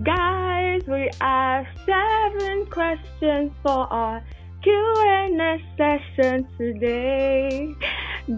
Guys, 0.00 0.80
we 0.88 1.10
have 1.20 1.66
seven 1.84 2.64
questions 2.66 3.52
for 3.62 3.92
our 3.92 4.24
Q&A 4.62 5.62
session 5.76 6.48
today. 6.56 7.74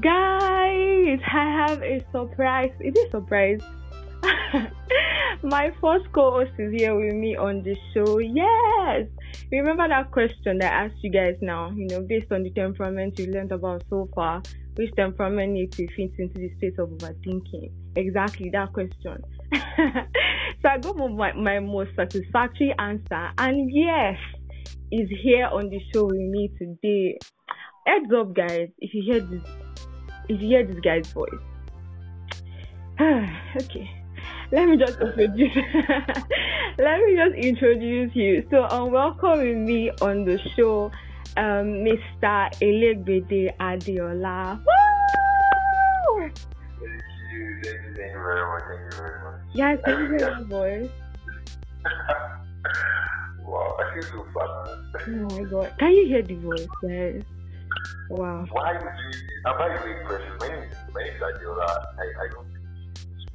Guys, 0.01 1.21
I 1.33 1.67
have 1.69 1.81
a 1.81 2.05
surprise. 2.11 2.73
Is 2.81 2.95
it 2.97 3.07
a 3.07 3.11
surprise? 3.13 3.61
My 5.43 5.73
first 5.81 6.11
co-host 6.13 6.51
is 6.59 6.73
here 6.73 6.97
with 6.97 7.15
me 7.15 7.37
on 7.37 7.63
the 7.63 7.77
show. 7.95 8.19
Yes. 8.19 9.07
Remember 9.53 9.87
that 9.87 10.11
question 10.11 10.59
that 10.59 10.73
I 10.73 10.87
asked 10.87 11.03
you 11.03 11.11
guys 11.11 11.37
now, 11.41 11.71
you 11.71 11.87
know, 11.87 12.01
based 12.01 12.33
on 12.33 12.43
the 12.43 12.51
temperament 12.51 13.17
you 13.19 13.27
learned 13.27 13.53
about 13.53 13.85
so 13.89 14.09
far, 14.13 14.43
which 14.75 14.93
temperament 14.97 15.53
needs 15.53 15.77
to 15.77 15.87
fit 15.95 16.11
into 16.19 16.35
the 16.35 16.51
space 16.57 16.79
of 16.79 16.89
overthinking? 16.89 17.71
Exactly 17.95 18.51
that 18.51 18.73
question. 18.73 19.23
so 20.65 20.71
I 20.71 20.79
got 20.79 20.97
my, 20.97 21.33
my 21.35 21.61
most 21.61 21.91
satisfactory 21.95 22.75
answer, 22.79 23.31
and 23.37 23.71
yes, 23.71 24.17
is 24.91 25.09
here 25.23 25.47
on 25.47 25.69
the 25.69 25.79
show 25.93 26.07
with 26.07 26.17
me 26.17 26.51
today. 26.59 27.19
Heads 27.87 28.11
up, 28.17 28.35
guys, 28.35 28.69
if 28.79 28.95
you 28.95 29.03
hear 29.05 29.21
this, 29.21 29.43
if 30.31 30.41
you 30.41 30.49
hear 30.49 30.67
this 30.67 30.81
guy's 30.81 31.13
voice. 31.13 31.31
okay 33.01 33.91
let 34.53 34.69
me 34.69 34.77
just 34.77 35.01
introduce 35.01 35.57
let 36.79 37.01
me 37.01 37.17
just 37.17 37.35
introduce 37.35 38.15
you 38.15 38.47
so 38.51 38.65
um 38.69 38.93
welcoming 38.93 39.67
me 39.67 39.91
on 40.01 40.25
the 40.25 40.39
show 40.55 40.93
um 41.37 41.83
mr 41.83 42.51
elegbede 42.61 43.53
adeola 43.59 44.61
Woo! 44.61 46.31
Thank 47.65 47.81
you, 47.81 47.95
thank 47.95 48.13
very 48.13 48.47
much, 48.47 48.63
thank 48.69 48.81
you 48.93 48.99
very 49.01 49.25
much. 49.25 49.41
yes 49.55 49.79
can 49.85 50.01
you 50.01 50.07
hear 50.19 50.35
my 50.35 50.43
voice 50.43 50.91
wow, 53.47 53.77
I 53.81 53.95
feel 53.95 54.03
so 54.03 54.27
oh 54.37 55.29
my 55.31 55.43
god 55.45 55.73
can 55.79 55.93
you 55.93 56.07
hear 56.07 56.23
the 56.23 56.35
voice 56.35 56.67
yes 56.83 57.23
wow 58.11 58.45
Why 58.51 58.73
would 58.73 58.83
you, 58.83 59.21
I'm 59.47 59.59
not 59.59 59.71
even 59.71 59.97
a 59.97 60.07
question. 60.07 60.33
My 60.41 60.49
name 60.49 60.59
is, 60.59 60.77
my 60.95 61.03
name 61.03 61.15
is 61.15 61.23
Adeola. 61.23 61.69
I, 61.99 62.05
I 62.23 62.29
don't 62.33 62.49
think 62.53 62.65
it's 63.17 63.33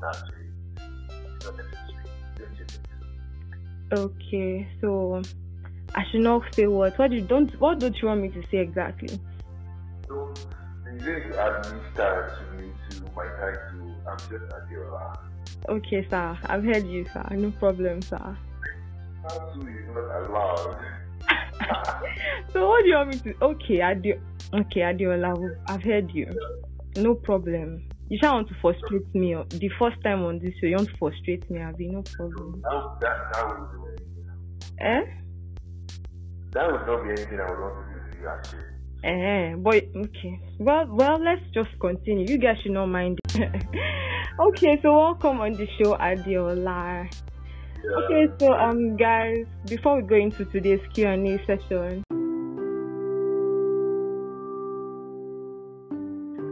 not 0.00 0.16
it's 1.36 1.44
not 1.46 1.56
necessary. 1.56 2.04
Don't 2.36 2.58
you 2.58 2.64
think 2.64 2.82
so? 3.90 4.04
okay 4.06 4.68
so 4.80 5.22
i 5.94 6.04
should 6.10 6.22
not 6.22 6.42
say 6.54 6.66
what 6.66 6.98
what 6.98 7.10
do 7.10 7.16
you 7.16 7.22
don't 7.22 7.50
what 7.60 7.78
don't 7.78 7.96
you 8.02 8.08
want 8.08 8.20
me 8.20 8.28
to 8.28 8.42
say 8.50 8.58
exactly 8.58 9.20
you 10.10 11.00
didn't 11.00 11.34
add 11.34 11.72
me 11.72 11.78
to 11.96 12.53
my 13.16 13.26
title. 13.26 13.94
I'm 14.08 14.18
just 14.18 14.52
Adeola. 14.56 15.16
okay 15.68 16.06
sir 16.10 16.38
i've 16.46 16.64
heard 16.64 16.86
you 16.86 17.04
sir 17.12 17.24
no 17.32 17.50
problem 17.52 18.02
sir 18.02 18.36
Title 19.26 19.66
is 19.66 19.86
not 19.94 20.28
allowed. 20.28 20.84
so 22.52 22.68
what 22.68 22.82
do 22.82 22.88
you 22.88 22.94
want 22.96 23.08
me 23.14 23.18
to 23.32 23.44
okay 23.44 23.80
I 23.82 23.94
do. 23.94 24.14
okay 24.52 24.80
Adeola 24.80 25.56
I've 25.68 25.82
heard 25.82 26.10
you 26.12 26.26
no 26.96 27.14
problem 27.14 27.88
you 28.10 28.18
shall 28.20 28.34
want 28.34 28.48
to 28.48 28.54
frustrate 28.60 29.14
me 29.14 29.34
the 29.48 29.70
first 29.78 29.96
time 30.04 30.22
on 30.24 30.38
this 30.40 30.52
show 30.60 30.66
you 30.66 30.76
want 30.76 30.88
to 30.90 30.96
frustrate 30.98 31.48
me 31.50 31.62
Abi 31.62 31.88
no 31.88 32.02
problem 32.02 32.60
That, 32.62 32.96
that, 33.00 33.32
that 33.32 33.46
would 33.48 33.70
do 33.70 33.86
anything. 33.88 34.28
eh 34.80 35.04
That 36.52 36.70
would 36.70 36.86
not 36.86 37.02
be 37.04 37.10
anything 37.10 37.40
I 37.40 37.50
would 37.50 37.60
want 37.60 37.74
to 37.88 37.94
do 37.94 38.12
to 38.12 38.18
you 38.20 38.28
actually. 38.28 38.73
Eh 39.04 39.54
but 39.56 39.84
okay 39.94 40.40
well 40.58 40.86
well 40.88 41.18
let's 41.18 41.44
just 41.52 41.68
continue 41.78 42.24
you 42.26 42.38
guys 42.38 42.56
should 42.62 42.72
not 42.72 42.86
mind 42.86 43.18
okay 44.40 44.78
so 44.80 44.96
welcome 44.96 45.40
on 45.40 45.52
the 45.52 45.68
show 45.76 45.94
Adeola 45.96 47.04
Yeah. 47.04 47.96
okay 48.00 48.32
so 48.38 48.54
um 48.54 48.96
guys 48.96 49.44
before 49.68 50.00
we 50.00 50.08
go 50.08 50.16
into 50.16 50.46
today's 50.46 50.80
Q&A 50.94 51.36
session 51.44 52.02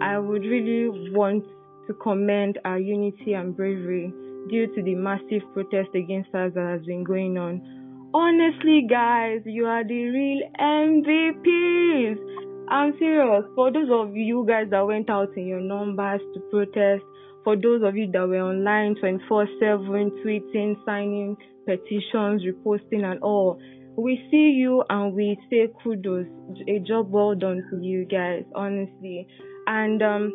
I 0.03 0.19
would 0.19 0.43
really 0.43 1.11
want 1.11 1.45
to 1.87 1.95
commend 1.95 2.59
our 2.67 2.79
unity 2.79 3.33
and 3.33 3.57
bravery 3.57 4.12
due 4.51 4.67
to 4.75 4.83
the 4.83 4.95
massive 4.95 5.43
protest 5.55 5.95
against 5.95 6.35
us 6.35 6.53
that 6.55 6.79
has 6.79 6.85
been 6.85 7.05
going 7.05 7.39
on. 7.39 7.62
Honestly, 8.12 8.87
guys, 8.91 9.41
you 9.47 9.65
are 9.65 9.85
the 9.85 10.05
real 10.11 10.43
MVPs. 10.61 12.42
I'm 12.72 12.94
serious. 12.99 13.44
For 13.55 13.71
those 13.71 13.91
of 13.93 14.16
you 14.16 14.47
guys 14.49 14.69
that 14.71 14.87
went 14.87 15.10
out 15.10 15.37
in 15.37 15.47
your 15.47 15.60
numbers 15.60 16.22
to 16.33 16.41
protest, 16.50 17.05
for 17.44 17.55
those 17.55 17.83
of 17.84 17.94
you 17.97 18.10
that 18.12 18.27
were 18.27 18.41
online 18.41 18.94
24 18.94 19.47
7, 19.60 20.10
tweeting, 20.25 20.77
signing 20.87 21.37
petitions, 21.66 22.43
reposting, 22.43 23.05
and 23.05 23.21
all, 23.22 23.61
we 23.99 24.27
see 24.31 24.56
you 24.56 24.82
and 24.88 25.12
we 25.12 25.37
say 25.50 25.69
kudos. 25.82 26.25
A 26.66 26.78
job 26.78 27.11
well 27.11 27.34
done 27.34 27.62
to 27.71 27.78
you 27.82 28.06
guys, 28.06 28.44
honestly. 28.55 29.27
And 29.66 30.03
um, 30.03 30.32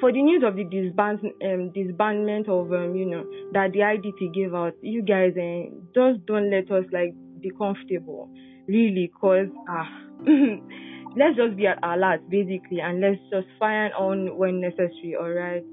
for 0.00 0.10
the 0.12 0.20
news 0.20 0.42
of 0.44 0.56
the 0.56 0.64
disband, 0.64 1.20
um, 1.22 1.70
disbandment 1.70 2.48
of 2.48 2.72
um, 2.72 2.96
you 2.96 3.06
know 3.06 3.24
that 3.52 3.70
the 3.70 3.78
IGP 3.78 4.34
gave 4.34 4.52
out, 4.52 4.72
you 4.82 5.02
guys 5.02 5.34
eh, 5.38 5.70
just 5.94 6.26
don't 6.26 6.50
let 6.50 6.68
us 6.72 6.86
like 6.90 7.14
be 7.40 7.52
comfortable, 7.56 8.28
really, 8.66 9.12
cause 9.20 9.46
ah, 9.68 9.86
let's 11.16 11.36
just 11.36 11.56
be 11.56 11.66
at 11.66 11.78
alert 11.82 12.28
basically, 12.28 12.80
and 12.80 13.00
let's 13.00 13.20
just 13.30 13.46
fire 13.58 13.90
on 13.98 14.36
when 14.36 14.60
necessary, 14.60 15.16
all 15.18 15.30
right. 15.30 15.64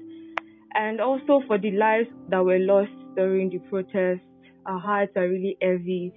And 0.74 1.00
also 1.00 1.42
for 1.46 1.58
the 1.58 1.72
lives 1.72 2.08
that 2.28 2.44
were 2.44 2.58
lost 2.58 2.92
during 3.16 3.50
the 3.50 3.58
protest, 3.70 4.22
our 4.66 4.78
hearts 4.78 5.12
are 5.16 5.28
really 5.28 5.56
heavy. 5.60 6.12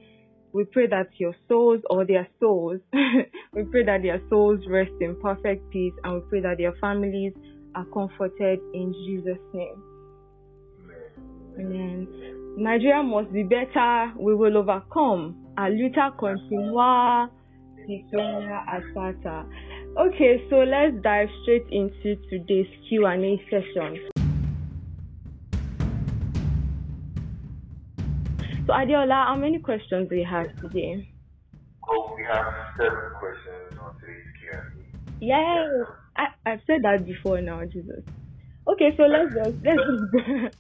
We 0.54 0.66
pray 0.66 0.88
that 0.88 1.10
your 1.18 1.34
souls 1.48 1.82
or 1.90 2.06
their 2.06 2.28
souls, 2.40 2.80
we 2.94 3.64
pray 3.64 3.84
that 3.86 4.04
their 4.04 4.22
souls 4.30 4.60
rest 4.70 4.92
in 5.02 5.20
perfect 5.20 5.70
peace, 5.72 5.94
and 6.04 6.16
we 6.16 6.22
pray 6.30 6.42
that 6.42 6.58
their 6.60 6.74
families 6.80 7.34
are 7.76 7.86
comforted 7.86 8.60
in 8.74 8.94
Jesus' 9.06 9.40
name. 9.54 9.82
Amen. 11.60 12.08
Nigeria 12.58 13.02
must 13.02 13.32
be 13.32 13.44
better. 13.44 14.14
We 14.18 14.36
will 14.36 14.58
overcome. 14.58 15.36
A 15.58 15.64
luta 15.64 16.12
continua, 16.18 17.30
victoria 17.88 18.64
asata. 18.68 19.46
Okay, 19.98 20.44
so 20.50 20.58
let's 20.58 20.96
dive 21.02 21.30
straight 21.42 21.68
into 21.72 22.16
today's 22.30 22.68
Q&A 22.90 23.42
session. 23.50 24.10
So 28.66 28.72
Adeola, 28.72 29.28
how 29.28 29.36
many 29.36 29.60
questions 29.60 30.10
do 30.10 30.16
you 30.16 30.26
have 30.26 30.48
today? 30.62 31.10
Well, 31.88 32.16
we 32.16 32.24
have 32.24 32.54
seven 32.78 33.12
questions 33.20 33.80
on 33.82 33.96
today's 34.00 34.24
Q&A. 34.40 35.26
Yes, 35.26 35.88
I, 36.16 36.28
I've 36.46 36.62
said 36.66 36.84
that 36.84 37.06
before 37.06 37.42
now, 37.42 37.66
Jesus. 37.66 38.04
Okay, 38.66 38.96
so 38.96 39.04
let's 39.04 39.34
just 39.34 39.58
let's 39.66 39.78
just 39.78 40.58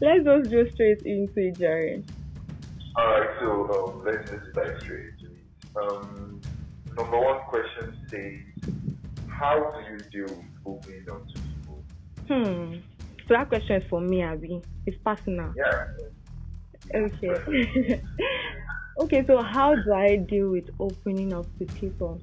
let's 0.00 0.24
just 0.24 0.50
go 0.50 0.64
straight 0.74 1.02
into 1.04 1.32
it, 1.36 1.58
Jerry. 1.58 2.04
Alright, 2.98 3.30
so 3.40 3.48
um, 3.70 4.04
let's 4.04 4.28
just 4.30 4.52
dive 4.52 4.80
straight 4.80 5.06
into 5.20 5.32
it. 5.32 5.76
Um, 5.76 6.40
number 6.96 7.18
one 7.18 7.40
question 7.48 7.94
says, 8.08 8.74
how 9.28 9.72
do 9.72 9.92
you 9.92 9.98
deal 10.10 10.36
with 10.36 10.46
opening 10.64 11.06
up 11.10 11.26
to 11.28 11.40
people? 11.40 11.84
Hmm. 12.28 12.74
So 13.28 13.34
that 13.34 13.48
question 13.48 13.82
is 13.82 13.88
for 13.88 14.00
me, 14.00 14.22
Abby. 14.22 14.62
It's 14.86 14.96
personal. 15.04 15.52
Yeah. 15.56 15.86
Okay. 16.94 18.00
okay, 19.00 19.24
so 19.26 19.42
how 19.42 19.74
do 19.74 19.92
I 19.92 20.16
deal 20.16 20.50
with 20.50 20.70
opening 20.78 21.34
up 21.34 21.46
to 21.58 21.66
people? 21.66 22.20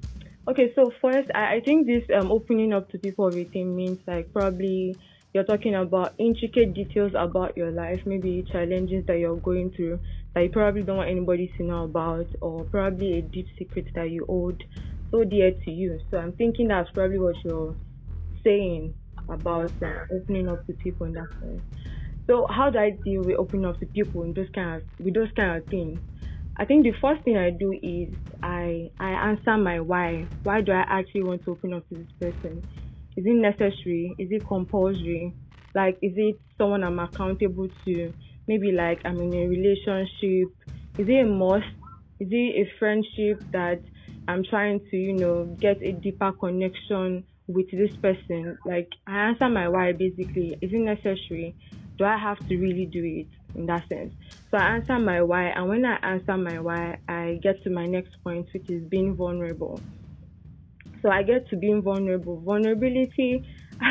Okay, 0.48 0.74
so 0.76 0.92
first, 1.02 1.30
I, 1.36 1.56
I 1.56 1.62
think 1.64 1.88
this 1.88 2.04
um, 2.18 2.32
opening 2.32 2.74
up 2.74 2.90
to 2.92 2.98
people 2.98 3.28
everything 3.28 3.76
means 3.76 4.00
like 4.08 4.32
probably 4.34 4.96
you're 5.34 5.44
talking 5.44 5.76
about 5.76 6.14
intricate 6.18 6.74
details 6.74 7.14
about 7.16 7.58
your 7.58 7.72
life, 7.72 8.02
maybe 8.06 8.46
challenges 8.52 9.06
that 9.08 9.18
you're 9.20 9.38
going 9.38 9.72
through 9.72 10.00
that 10.34 10.42
you 10.44 10.50
probably 10.50 10.82
don't 10.82 10.98
want 10.98 11.10
anybody 11.10 11.52
to 11.58 11.64
know 11.64 11.84
about, 11.84 12.26
or 12.42 12.64
probably 12.66 13.20
a 13.20 13.22
deep 13.22 13.48
secret 13.58 13.86
that 13.94 14.10
you 14.10 14.26
hold 14.26 14.62
so 15.12 15.24
dear 15.24 15.52
to 15.52 15.72
you. 15.72 16.00
So 16.10 16.18
I'm 16.18 16.34
thinking 16.34 16.68
that's 16.68 16.90
probably 16.92 17.20
what 17.20 17.36
you're 17.44 17.76
saying 18.44 18.96
about 19.30 19.72
uh, 19.82 20.06
opening 20.12 20.50
up 20.50 20.66
to 20.66 20.74
people 20.74 21.06
in 21.06 21.14
that 21.14 21.28
sense. 21.40 21.62
So 22.26 22.48
how 22.50 22.70
do 22.70 22.80
I 22.80 22.92
deal 23.04 23.22
with 23.22 23.38
opening 23.38 23.66
up 23.66 23.80
to 23.80 23.86
people 23.86 24.24
in 24.24 24.34
those 24.34 24.50
kind 24.56 24.82
of 24.82 24.84
with 25.00 25.14
those 25.14 25.30
kind 25.36 25.58
of 25.58 25.68
things? 25.68 26.00
I 26.58 26.66
think 26.66 26.84
the 26.84 26.94
first 27.02 27.24
thing 27.24 27.38
I 27.38 27.52
do 27.52 27.74
is 27.84 28.14
I 28.42 28.90
I 29.00 29.12
answer 29.12 29.58
my 29.58 29.80
why. 29.80 30.26
Why 30.44 30.62
do 30.62 30.72
I 30.72 30.86
actually 30.88 31.24
want 31.24 31.44
to 31.46 31.52
open 31.52 31.74
up 31.74 31.88
to 31.90 31.96
this 31.96 32.08
person? 32.20 32.64
Is 33.16 33.26
it 33.26 33.36
necessary? 33.36 34.16
Is 34.18 34.32
it 34.32 34.46
compulsory? 34.48 35.34
Like 35.76 35.98
is 36.02 36.14
it 36.16 36.40
someone 36.58 36.84
I'm 36.84 37.00
accountable 37.00 37.68
to? 37.86 38.14
Maybe 38.48 38.72
like 38.72 39.02
I'm 39.06 39.20
in 39.22 39.34
a 39.34 39.48
relationship. 39.48 40.54
Is 40.98 41.08
it 41.10 41.24
a 41.24 41.26
must? 41.26 41.66
Is 42.20 42.30
it 42.32 42.68
a 42.68 42.72
friendship 42.78 43.44
that 43.52 43.82
I'm 44.28 44.44
trying 44.44 44.80
to, 44.92 44.98
you 44.98 45.14
know, 45.14 45.46
get 45.60 45.82
a 45.82 45.92
deeper 45.92 46.32
connection 46.32 47.24
with 47.48 47.70
this 47.72 47.96
person? 47.98 48.58
Like 48.66 48.90
I 49.08 49.30
answer 49.30 49.50
my 49.50 49.68
why 49.70 49.94
basically. 49.94 50.58
Is 50.62 50.72
it 50.72 50.80
necessary? 50.80 51.56
do 51.98 52.06
I 52.06 52.18
have 52.18 52.40
to 52.48 52.58
really 52.58 52.86
do 52.86 53.04
it 53.04 53.28
in 53.58 53.66
that 53.68 53.88
sense? 53.88 54.14
So 54.52 54.58
I 54.58 54.76
answer 54.76 55.00
my 55.00 55.22
why, 55.22 55.46
and 55.46 55.70
when 55.70 55.86
I 55.86 55.96
answer 56.04 56.38
my 56.38 56.60
why, 56.60 56.98
I 57.08 57.40
get 57.42 57.64
to 57.64 57.70
my 57.70 57.86
next 57.86 58.12
point, 58.24 58.48
which 58.54 58.70
is 58.70 58.84
being 58.84 59.16
vulnerable. 59.16 59.80
So 61.04 61.10
I 61.10 61.22
get 61.22 61.48
to 61.50 61.58
being 61.58 61.84
vulnerable. 61.84 62.40
Vulnerability, 62.40 63.46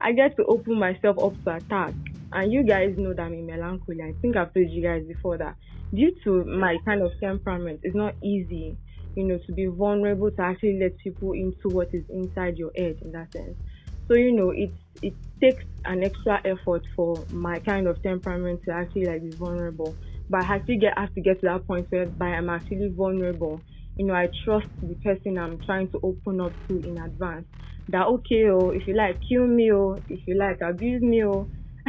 I 0.00 0.12
get 0.12 0.34
to 0.36 0.44
open 0.46 0.78
myself 0.78 1.22
up 1.22 1.44
to 1.44 1.56
attack. 1.56 1.94
And 2.32 2.52
you 2.52 2.64
guys 2.64 2.96
know 2.98 3.12
that 3.12 3.22
I'm 3.22 3.34
in 3.34 3.46
melancholy. 3.46 4.02
I 4.02 4.14
think 4.20 4.36
I've 4.36 4.52
told 4.52 4.68
you 4.68 4.82
guys 4.82 5.04
before 5.06 5.38
that 5.38 5.54
due 5.94 6.12
to 6.24 6.44
my 6.44 6.78
kind 6.84 7.02
of 7.02 7.12
temperament, 7.20 7.80
it's 7.82 7.94
not 7.94 8.14
easy, 8.22 8.76
you 9.14 9.24
know, 9.24 9.38
to 9.46 9.52
be 9.52 9.66
vulnerable 9.66 10.30
to 10.30 10.42
actually 10.42 10.78
let 10.80 10.96
people 10.98 11.32
into 11.32 11.68
what 11.68 11.88
is 11.92 12.04
inside 12.08 12.56
your 12.56 12.72
head 12.76 12.98
in 13.02 13.12
that 13.12 13.32
sense. 13.32 13.56
So 14.08 14.14
you 14.14 14.32
know, 14.32 14.50
it 14.50 14.72
it 15.00 15.14
takes 15.40 15.64
an 15.84 16.02
extra 16.02 16.40
effort 16.44 16.82
for 16.96 17.24
my 17.30 17.58
kind 17.60 17.86
of 17.86 18.02
temperament 18.02 18.62
to 18.64 18.72
actually 18.72 19.06
like 19.06 19.22
be 19.22 19.30
vulnerable. 19.30 19.94
But 20.28 20.42
I 20.44 20.56
actually 20.56 20.78
get 20.78 20.98
have 20.98 21.14
to 21.14 21.20
get 21.20 21.40
to 21.40 21.46
that 21.46 21.66
point 21.66 21.86
where 21.90 22.08
I'm 22.20 22.50
actually 22.50 22.88
vulnerable. 22.88 23.60
You 23.96 24.06
know, 24.06 24.14
I 24.14 24.28
trust 24.44 24.68
the 24.80 24.96
person 25.04 25.38
I'm 25.38 25.58
trying 25.64 25.90
to 25.92 26.00
open 26.02 26.40
up 26.40 26.54
to 26.68 26.82
in 26.84 26.98
advance. 26.98 27.46
That 27.88 28.06
okay, 28.06 28.48
oh, 28.50 28.70
if 28.70 28.86
you 28.86 28.96
like 28.96 29.20
kill 29.28 29.46
me, 29.46 29.72
oh, 29.72 30.02
if 30.08 30.20
you 30.26 30.36
like 30.38 30.58
abuse 30.62 31.02
me, 31.02 31.24
oh, 31.24 31.48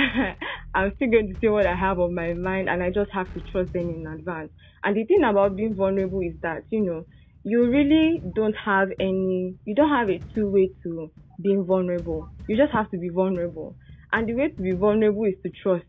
I'm 0.76 0.92
still 0.96 1.10
going 1.12 1.28
to 1.30 1.36
say 1.42 1.50
what 1.50 1.66
I 1.68 1.76
have 1.76 2.00
on 2.00 2.16
my 2.16 2.34
mind, 2.34 2.70
and 2.70 2.82
I 2.84 2.90
just 2.90 3.12
have 3.14 3.32
to 3.34 3.42
trust 3.52 3.72
them 3.74 3.90
in 3.90 4.06
advance. 4.12 4.52
And 4.84 4.96
the 4.98 5.06
thing 5.06 5.24
about 5.24 5.56
being 5.56 5.76
vulnerable 5.76 6.22
is 6.22 6.36
that 6.42 6.64
you 6.72 6.82
know 6.84 7.04
you 7.44 7.70
really 7.70 8.22
don't 8.36 8.56
have 8.66 8.90
any, 9.00 9.56
you 9.66 9.76
don't 9.76 9.90
have 9.90 10.10
a 10.10 10.24
two 10.36 10.50
way 10.52 10.72
to 10.84 11.12
being 11.42 11.66
vulnerable. 11.66 12.30
You 12.48 12.58
just 12.58 12.74
have 12.74 12.90
to 12.92 12.98
be 12.98 13.10
vulnerable. 13.10 13.78
And 14.12 14.28
the 14.28 14.34
way 14.36 14.50
to 14.50 14.62
be 14.62 14.74
vulnerable 14.74 15.26
is 15.26 15.36
to 15.44 15.52
trust. 15.62 15.86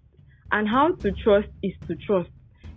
And 0.53 0.69
how 0.69 0.89
to 1.03 1.13
trust 1.13 1.49
is 1.63 1.75
to 1.91 1.97
trust. 1.97 2.31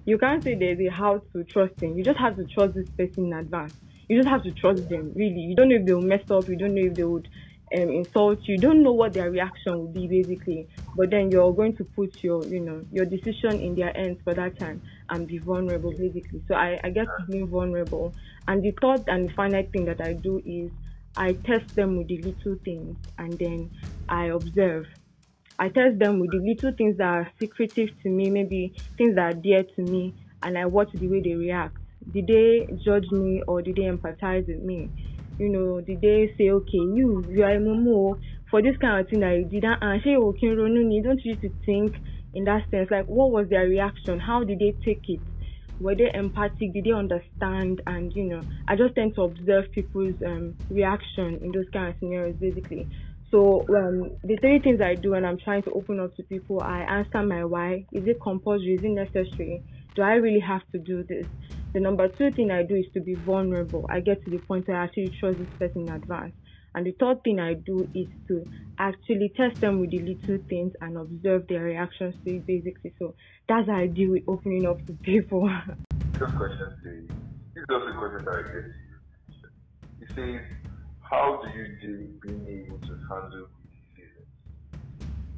You 0.08 0.18
can't 0.18 0.44
say 0.44 0.56
there's 0.56 0.80
a 0.80 0.90
how 0.90 1.22
to 1.34 1.44
trust 1.44 1.78
them. 1.80 1.98
You 1.98 2.04
just 2.04 2.18
have 2.18 2.38
to 2.38 2.46
trust 2.46 2.74
this 2.76 2.90
person 2.98 3.26
in 3.26 3.34
advance. 3.34 3.74
You 4.08 4.18
just 4.18 4.30
have 4.30 4.42
to 4.44 4.52
trust 4.54 4.88
them, 4.90 5.12
really. 5.16 5.42
You 5.42 5.56
don't 5.56 5.68
know 5.70 5.76
if 5.76 5.86
they'll 5.86 6.02
mess 6.02 6.24
up. 6.32 6.48
You 6.48 6.56
don't 6.56 6.74
know 6.74 6.86
if 6.86 6.96
they 6.96 7.04
would 7.04 7.28
um, 7.76 7.90
insult 7.90 8.40
you. 8.48 8.56
you 8.56 8.58
don't 8.62 8.82
know 8.82 8.94
what 8.94 9.14
their 9.14 9.30
reaction 9.30 9.78
will 9.78 9.92
be 9.92 10.08
basically 10.08 10.70
but 10.96 11.10
then 11.10 11.30
you're 11.30 11.54
going 11.54 11.76
to 11.76 11.84
put 11.84 12.24
your 12.24 12.46
you 12.48 12.62
know 12.62 12.82
your 12.94 13.06
decision 13.06 13.60
in 13.60 13.76
their 13.76 13.92
hands 13.94 14.20
for 14.24 14.34
that 14.34 14.58
time 14.58 14.82
and 15.10 15.28
be 15.28 15.38
vulnerable 15.38 15.92
basically 15.92 16.42
so 16.48 16.56
i, 16.56 16.80
I 16.84 16.90
get 16.92 17.08
to 17.20 17.26
be 17.30 17.42
vulnerable 17.42 18.14
and 18.48 18.64
the 18.64 18.72
third 18.82 19.04
and 19.08 19.30
the 19.30 19.34
final 19.34 19.64
thing 19.74 19.84
that 19.84 20.00
i 20.00 20.14
do 20.14 20.42
is 20.46 20.72
i 21.18 21.34
test 21.34 21.76
them 21.76 21.98
with 21.98 22.08
the 22.08 22.22
little 22.22 22.56
things 22.64 22.96
and 23.18 23.38
then 23.38 23.70
i 24.08 24.28
observe 24.28 24.88
i 25.60 25.68
test 25.70 26.00
them 26.00 26.20
with 26.20 26.32
the 26.32 26.38
little 26.38 26.72
things 26.78 26.98
that 26.98 27.08
are 27.08 27.32
secretive 27.40 27.90
to 28.02 28.10
me 28.10 28.30
maybe 28.30 28.74
things 28.98 29.16
that 29.16 29.22
are 29.36 29.40
dear 29.42 29.64
to 29.76 29.82
me 29.82 30.16
and 30.44 30.58
i 30.58 30.66
watch 30.66 30.90
the 30.94 31.08
way 31.08 31.22
they 31.24 31.34
react 31.36 31.76
did 32.12 32.28
they 32.28 32.68
judge 32.86 33.10
me 33.12 33.42
or 33.48 33.62
did 33.62 33.76
they 33.76 33.84
empathize 33.84 34.48
with 34.48 34.62
me 34.62 34.92
you 35.40 35.50
know, 35.50 35.82
did 35.82 36.02
they 36.02 36.34
say, 36.38 36.50
okay, 36.50 36.78
you, 36.78 37.24
you 37.30 37.44
are 37.44 37.52
a 37.56 37.60
momo 37.60 38.16
for 38.50 38.62
this 38.62 38.76
kind 38.82 39.00
of 39.02 39.08
thing 39.10 39.20
that 39.20 39.38
you 39.38 39.46
didn't 39.48 39.84
answer, 39.84 40.10
you 40.10 41.02
don't 41.04 41.24
used 41.24 41.42
to 41.42 41.50
think 41.66 41.94
in 42.34 42.44
that 42.46 42.64
sense, 42.72 42.90
like 42.92 43.06
what 43.06 43.32
was 43.32 43.48
their 43.50 43.68
reaction? 43.68 44.20
How 44.20 44.44
did 44.44 44.60
they 44.60 44.74
take 44.84 45.04
it? 45.08 45.22
Were 45.80 45.96
they 45.96 46.10
empathic? 46.14 46.74
Did 46.74 46.86
they 46.86 46.92
understand? 46.92 47.82
And 47.86 48.12
you 48.16 48.26
know, 48.26 48.44
I 48.68 48.76
just 48.76 48.96
tend 48.96 49.14
to 49.16 49.22
observe 49.24 49.66
people's 49.74 50.16
um, 50.26 50.56
reaction 50.70 51.40
in 51.42 51.52
those 51.54 51.70
kind 51.72 51.90
of 51.90 51.96
scenarios, 52.00 52.36
basically. 52.40 52.90
So 53.30 53.66
um, 53.70 54.12
the 54.24 54.38
three 54.38 54.60
things 54.60 54.80
I 54.80 54.96
do 54.96 55.12
when 55.12 55.26
I'm 55.26 55.38
trying 55.38 55.64
to 55.64 55.72
open 55.72 56.00
up 56.00 56.16
to 56.16 56.24
people, 56.24 56.62
I 56.62 56.80
answer 56.80 57.22
my 57.24 57.44
why. 57.44 57.86
Is 57.92 58.08
it 58.08 58.18
compulsory? 58.24 58.76
Is 58.76 58.84
it 58.84 58.90
necessary? 58.90 59.64
Do 59.96 60.02
I 60.02 60.14
really 60.14 60.40
have 60.40 60.62
to 60.72 60.80
do 60.80 61.04
this? 61.04 61.26
The 61.74 61.82
number 61.82 62.08
two 62.08 62.32
thing 62.32 62.52
I 62.52 62.64
do 62.64 62.76
is 62.76 62.86
to 62.94 63.02
be 63.02 63.16
vulnerable. 63.16 63.86
I 63.90 64.00
get 64.00 64.24
to 64.24 64.32
the 64.32 64.38
point 64.38 64.68
where 64.68 64.80
I 64.80 64.86
actually 64.86 65.14
trust 65.20 65.40
this 65.40 65.50
person 65.60 65.88
in 65.88 65.94
advance. 65.94 66.34
And 66.74 66.86
the 66.86 66.96
third 67.00 67.24
thing 67.24 67.40
I 67.40 67.56
do 67.56 67.90
is 67.94 68.08
to 68.30 68.46
actually 68.80 69.34
test 69.36 69.60
them 69.60 69.80
with 69.80 69.92
the 69.92 70.00
little 70.00 70.38
things 70.48 70.74
and 70.80 70.98
observe 70.98 71.48
their 71.48 71.64
reactions 71.64 72.16
to 72.24 72.36
it 72.36 72.48
basically. 72.48 72.94
So 73.00 73.16
that's 73.50 73.68
how 73.68 73.76
I 73.76 73.88
deal 73.88 74.12
with 74.12 74.24
opening 74.28 74.66
up 74.66 74.86
to 74.88 74.94
people. 75.04 75.50
This 76.20 76.32
question 76.32 76.74
says, 76.84 77.18
this 77.54 77.62
is 77.62 77.66
also 77.70 77.88
a 77.88 77.94
question 77.94 78.26
that 78.26 78.34
I 78.34 78.42
get 78.42 78.66
you. 78.66 78.74
Says, 80.16 80.67
how 81.10 81.42
do 81.42 81.50
you 81.58 81.68
deal 81.82 82.08
being 82.22 82.46
able 82.48 82.80
to 82.80 82.94
handle 83.10 83.48
criticism? 83.96 84.26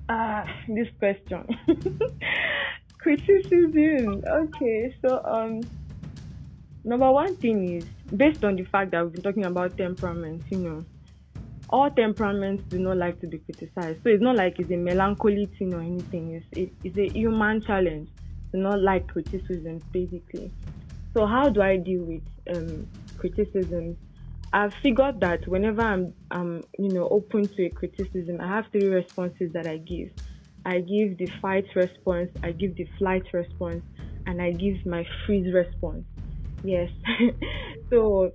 Ah, 0.10 0.46
this 0.68 0.88
question. 0.98 1.46
criticism. 3.00 4.24
Okay, 4.28 4.96
so 5.02 5.22
um 5.26 5.62
number 6.84 7.12
one 7.12 7.36
thing 7.38 7.78
is 7.78 7.86
based 8.16 8.44
on 8.44 8.56
the 8.56 8.64
fact 8.64 8.92
that 8.92 9.04
we've 9.04 9.14
been 9.14 9.22
talking 9.22 9.46
about 9.46 9.78
temperaments, 9.78 10.46
you 10.50 10.58
know, 10.58 10.86
all 11.70 11.90
temperaments 11.90 12.64
do 12.70 12.80
not 12.80 12.98
like 12.98 13.20
to 13.22 13.28
be 13.28 13.38
criticized. 13.40 14.02
So 14.04 14.10
it's 14.10 14.24
not 14.24 14.36
like 14.36 14.60
it's 14.60 14.72
a 14.72 14.78
melancholy 14.78 15.46
thing 15.58 15.74
or 15.74 15.82
anything. 15.82 16.34
It's 16.34 16.46
it, 16.58 16.74
it's 16.84 16.98
a 16.98 17.10
human 17.18 17.62
challenge 17.62 18.10
to 18.52 18.58
not 18.58 18.82
like 18.82 19.08
criticism, 19.08 19.80
basically. 19.92 20.52
So 21.14 21.26
how 21.26 21.50
do 21.50 21.62
I 21.62 21.78
deal 21.78 22.04
with 22.04 22.24
um, 22.56 22.88
criticism? 23.18 23.98
I've 24.52 24.74
figured 24.82 25.20
that 25.20 25.48
whenever 25.48 25.82
I'm, 25.82 26.14
I'm, 26.32 26.64
you 26.78 26.90
know, 26.90 27.08
open 27.10 27.48
to 27.50 27.66
a 27.66 27.70
criticism, 27.70 28.40
I 28.42 28.48
have 28.48 28.66
three 28.72 28.88
responses 28.88 29.54
that 29.54 29.68
I 29.68 29.78
give. 29.78 30.10
I 30.66 30.80
give 30.80 31.18
the 31.18 31.28
fight 31.42 31.66
response, 31.76 32.32
I 32.44 32.52
give 32.52 32.76
the 32.76 32.88
flight 32.98 33.24
response, 33.32 33.84
and 34.26 34.42
I 34.42 34.52
give 34.52 34.86
my 34.86 35.06
freeze 35.26 35.54
response. 35.54 36.04
Yes. 36.64 36.90
so 37.90 38.32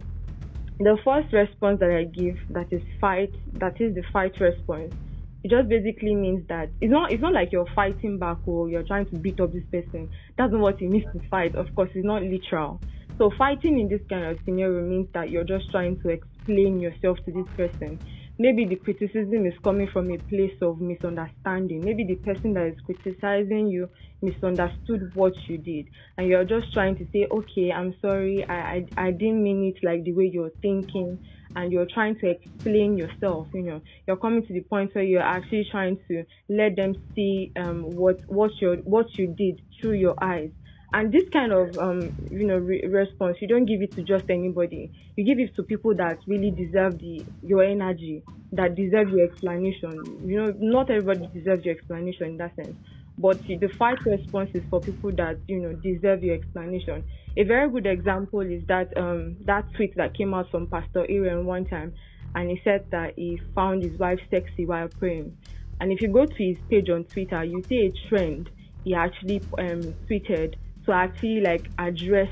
the 0.78 0.98
first 1.04 1.32
response 1.32 1.80
that 1.80 1.90
I 1.90 2.04
give 2.04 2.36
that 2.50 2.72
is 2.72 2.82
fight 3.00 3.32
that 3.54 3.80
is 3.80 3.94
the 3.94 4.02
fight 4.12 4.38
response. 4.40 4.94
It 5.42 5.50
just 5.50 5.68
basically 5.68 6.14
means 6.14 6.46
that 6.48 6.70
it's 6.80 6.90
not 6.90 7.12
it's 7.12 7.22
not 7.22 7.32
like 7.32 7.52
you're 7.52 7.68
fighting 7.74 8.18
back 8.18 8.38
or 8.46 8.68
you're 8.68 8.82
trying 8.82 9.06
to 9.06 9.16
beat 9.16 9.40
up 9.40 9.52
this 9.52 9.64
person. 9.70 10.10
That's 10.38 10.52
not 10.52 10.60
what 10.60 10.80
it 10.80 10.88
means 10.88 11.04
to 11.12 11.20
fight. 11.28 11.54
Of 11.54 11.74
course 11.74 11.90
it's 11.94 12.06
not 12.06 12.22
literal. 12.22 12.80
So 13.18 13.30
fighting 13.36 13.78
in 13.80 13.88
this 13.88 14.02
kind 14.08 14.24
of 14.24 14.38
scenario 14.44 14.82
means 14.82 15.08
that 15.14 15.30
you're 15.30 15.44
just 15.44 15.70
trying 15.70 15.98
to 16.02 16.08
explain 16.10 16.80
yourself 16.80 17.18
to 17.24 17.32
this 17.32 17.46
person 17.56 17.98
maybe 18.38 18.66
the 18.66 18.76
criticism 18.76 19.46
is 19.46 19.54
coming 19.62 19.86
from 19.92 20.10
a 20.10 20.18
place 20.18 20.56
of 20.60 20.80
misunderstanding. 20.80 21.84
Maybe 21.84 22.04
the 22.04 22.16
person 22.16 22.52
that 22.54 22.66
is 22.66 22.74
criticizing 22.84 23.68
you 23.68 23.88
misunderstood 24.22 25.02
what 25.14 25.34
you 25.48 25.58
did, 25.58 25.86
and 26.18 26.26
you're 26.28 26.44
just 26.44 26.72
trying 26.72 26.96
to 26.96 27.06
say, 27.12 27.26
"Okay, 27.30 27.70
I'm 27.72 27.94
sorry, 28.00 28.44
I 28.48 28.54
I, 28.96 29.06
I 29.06 29.10
didn't 29.12 29.42
mean 29.42 29.64
it 29.72 29.84
like 29.86 30.02
the 30.04 30.12
way 30.12 30.26
you're 30.32 30.52
thinking." 30.62 31.18
And 31.56 31.70
you're 31.72 31.86
trying 31.86 32.18
to 32.18 32.28
explain 32.30 32.96
yourself. 32.98 33.46
You 33.54 33.62
know, 33.62 33.80
you're 34.08 34.16
coming 34.16 34.44
to 34.44 34.52
the 34.52 34.62
point 34.62 34.92
where 34.94 35.04
you're 35.04 35.22
actually 35.36 35.66
trying 35.70 35.98
to 36.08 36.24
let 36.48 36.74
them 36.74 36.94
see 37.14 37.52
um, 37.56 37.82
what 37.84 38.16
what 38.26 38.50
you 38.60 38.82
what 38.84 39.06
you 39.16 39.32
did 39.38 39.60
through 39.80 39.92
your 39.94 40.16
eyes 40.20 40.50
and 40.94 41.12
this 41.12 41.24
kind 41.32 41.52
of 41.52 41.76
um, 41.78 42.12
you 42.30 42.46
know 42.46 42.56
re- 42.56 42.86
response 42.88 43.36
you 43.40 43.48
don't 43.48 43.66
give 43.66 43.82
it 43.82 43.94
to 43.96 44.02
just 44.04 44.24
anybody. 44.30 44.92
You 45.16 45.24
give 45.24 45.40
it 45.40 45.54
to 45.56 45.64
people 45.64 45.94
that 45.96 46.18
really 46.26 46.52
deserve 46.52 46.98
the 46.98 47.26
your 47.42 47.64
energy 47.64 48.24
that 48.52 48.76
deserve 48.76 49.08
your 49.10 49.26
explanation. 49.26 50.20
You 50.24 50.36
know 50.36 50.52
not 50.58 50.90
everybody 50.90 51.26
deserves 51.34 51.64
your 51.64 51.74
explanation 51.74 52.26
in 52.28 52.36
that 52.38 52.54
sense. 52.56 52.76
But 53.18 53.42
the 53.46 53.68
fight 53.78 53.98
response 54.06 54.50
is 54.54 54.64
for 54.70 54.80
people 54.80 55.10
that 55.16 55.40
you 55.48 55.60
know 55.60 55.72
deserve 55.72 56.22
your 56.22 56.36
explanation. 56.36 57.04
A 57.36 57.42
very 57.42 57.68
good 57.70 57.86
example 57.86 58.40
is 58.42 58.62
that 58.68 58.96
um 58.96 59.36
that 59.46 59.64
tweet 59.76 59.94
that 59.96 60.14
came 60.16 60.32
out 60.32 60.50
from 60.50 60.68
pastor 60.68 61.04
aaron 61.08 61.44
one 61.44 61.66
time 61.66 61.92
and 62.36 62.50
he 62.50 62.60
said 62.64 62.86
that 62.92 63.14
he 63.16 63.40
found 63.54 63.82
his 63.82 63.98
wife 63.98 64.20
sexy 64.30 64.64
while 64.66 64.88
praying. 65.00 65.36
And 65.80 65.90
if 65.92 66.00
you 66.00 66.08
go 66.12 66.24
to 66.26 66.44
his 66.44 66.58
page 66.70 66.88
on 66.88 67.04
twitter 67.04 67.42
you 67.44 67.62
see 67.68 67.86
a 67.86 68.08
trend. 68.08 68.50
He 68.84 68.92
actually 68.94 69.40
um, 69.58 69.94
tweeted 70.10 70.56
to 70.86 70.92
actually 70.92 71.40
like 71.40 71.64
address 71.78 72.28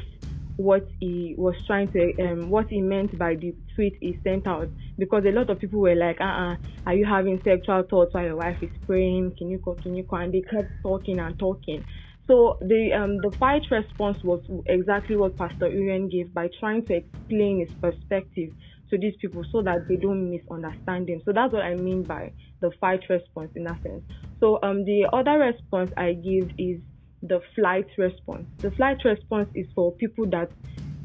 what 0.57 0.87
he 1.01 1.35
was 1.39 1.55
trying 1.67 1.91
to 1.91 2.13
um 2.23 2.51
what 2.51 2.67
he 2.69 2.81
meant 2.81 3.17
by 3.19 3.35
the 3.35 3.55
tweet 3.75 3.95
he 4.01 4.19
sent 4.23 4.47
out. 4.47 4.69
Because 4.99 5.25
a 5.27 5.33
lot 5.33 5.51
of 5.51 5.59
people 5.59 5.81
were 5.81 5.95
like 5.95 6.21
uh-uh 6.21 6.57
are 6.87 6.95
you 6.95 7.07
having 7.07 7.41
sexual 7.43 7.83
thoughts 7.89 8.13
while 8.15 8.25
your 8.25 8.37
wife 8.37 8.59
is 8.63 8.71
praying? 8.87 9.33
Can 9.39 9.51
you 9.51 9.59
go 9.65 9.77
can 9.83 9.95
you 9.97 10.05
go? 10.09 10.17
And 10.17 10.33
they 10.33 10.43
kept 10.43 10.71
talking 10.83 11.19
and 11.19 11.39
talking. 11.39 11.85
So 12.27 12.59
the 12.61 12.91
um 12.95 13.17
the 13.23 13.33
fight 13.41 13.63
response 13.71 14.19
was 14.23 14.41
exactly 14.67 15.17
what 15.17 15.39
pastor 15.39 15.69
urian 15.69 16.09
gave 16.09 16.33
by 16.35 16.49
trying 16.61 16.85
to 16.87 16.95
explain 16.95 17.61
his 17.61 17.75
perspective 17.81 18.51
to 18.91 18.99
these 18.99 19.15
people 19.21 19.43
so 19.51 19.63
that 19.63 19.87
they 19.89 19.97
don't 19.97 20.31
misunderstand 20.31 21.09
him. 21.09 21.23
So 21.25 21.33
that's 21.33 21.53
what 21.53 21.63
i 21.63 21.75
mean 21.75 22.07
by 22.07 22.33
the 22.61 22.71
fight 22.81 23.01
response 23.09 23.51
in 23.57 23.65
that 23.65 23.83
sense. 23.83 24.05
So 24.39 24.59
um 24.63 24.85
the 24.85 25.09
other 25.13 25.39
response 25.39 25.91
i 25.97 26.13
give 26.13 26.49
is 26.59 26.81
the 27.23 27.41
flight 27.55 27.87
response. 27.99 28.47
The 28.59 28.71
flight 28.73 28.99
response 29.05 29.49
is 29.55 29.67
for 29.75 29.93
people 29.93 30.27
that 30.31 30.51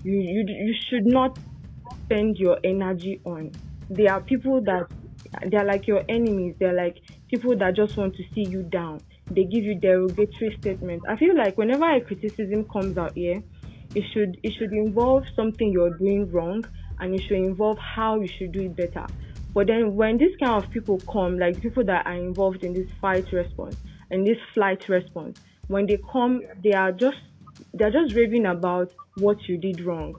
you, 0.04 0.14
you, 0.14 0.46
you 0.48 0.76
should 0.90 1.06
not 1.06 1.38
spend 2.06 2.38
your 2.38 2.58
energy 2.64 3.22
on. 3.26 3.52
They 3.90 4.08
are 4.08 4.22
people 4.22 4.62
that 4.62 4.88
they're 5.48 5.66
like 5.66 5.88
your 5.88 6.04
enemies. 6.10 6.56
They're 6.60 6.74
like 6.74 6.98
people 7.30 7.56
that 7.58 7.76
just 7.76 7.98
want 7.98 8.16
to 8.16 8.24
see 8.34 8.46
you 8.48 8.64
down. 8.64 9.02
they 9.30 9.44
give 9.44 9.64
you 9.64 9.76
derogatory 9.80 10.58
statements. 10.60 11.06
I 11.08 11.18
feel 11.18 11.36
like 11.36 11.58
whenever 11.58 11.90
a 11.90 12.02
criticism 12.02 12.66
comes 12.66 12.98
out 12.98 13.14
here, 13.14 13.44
it 13.96 14.04
should 14.14 14.38
it 14.44 14.54
should 14.58 14.72
involve 14.72 15.26
something 15.36 15.72
you're 15.72 15.98
doing 15.98 16.30
wrong 16.32 16.66
and 17.00 17.14
it 17.14 17.22
should 17.22 17.38
involve 17.38 17.78
how 17.78 18.20
you 18.20 18.28
should 18.28 18.52
do 18.52 18.62
it 18.62 18.76
better. 18.76 19.06
But 19.54 19.68
then 19.68 19.96
when 19.96 20.18
these 20.18 20.36
kind 20.38 20.64
of 20.64 20.70
people 20.70 21.00
come, 21.12 21.40
like 21.40 21.60
people 21.62 21.84
that 21.86 22.06
are 22.06 22.16
involved 22.16 22.64
in 22.64 22.74
this 22.74 22.90
fight 23.02 23.32
response 23.32 23.78
and 24.12 24.26
this 24.26 24.38
flight 24.54 24.88
response, 24.88 25.40
when 25.68 25.86
they 25.86 26.00
come, 26.12 26.42
they 26.64 26.74
are 26.74 26.92
just 26.92 27.18
they're 27.74 27.92
just 27.92 28.16
raving 28.16 28.46
about 28.46 28.92
what 29.16 29.48
you 29.48 29.58
did 29.58 29.82
wrong, 29.82 30.16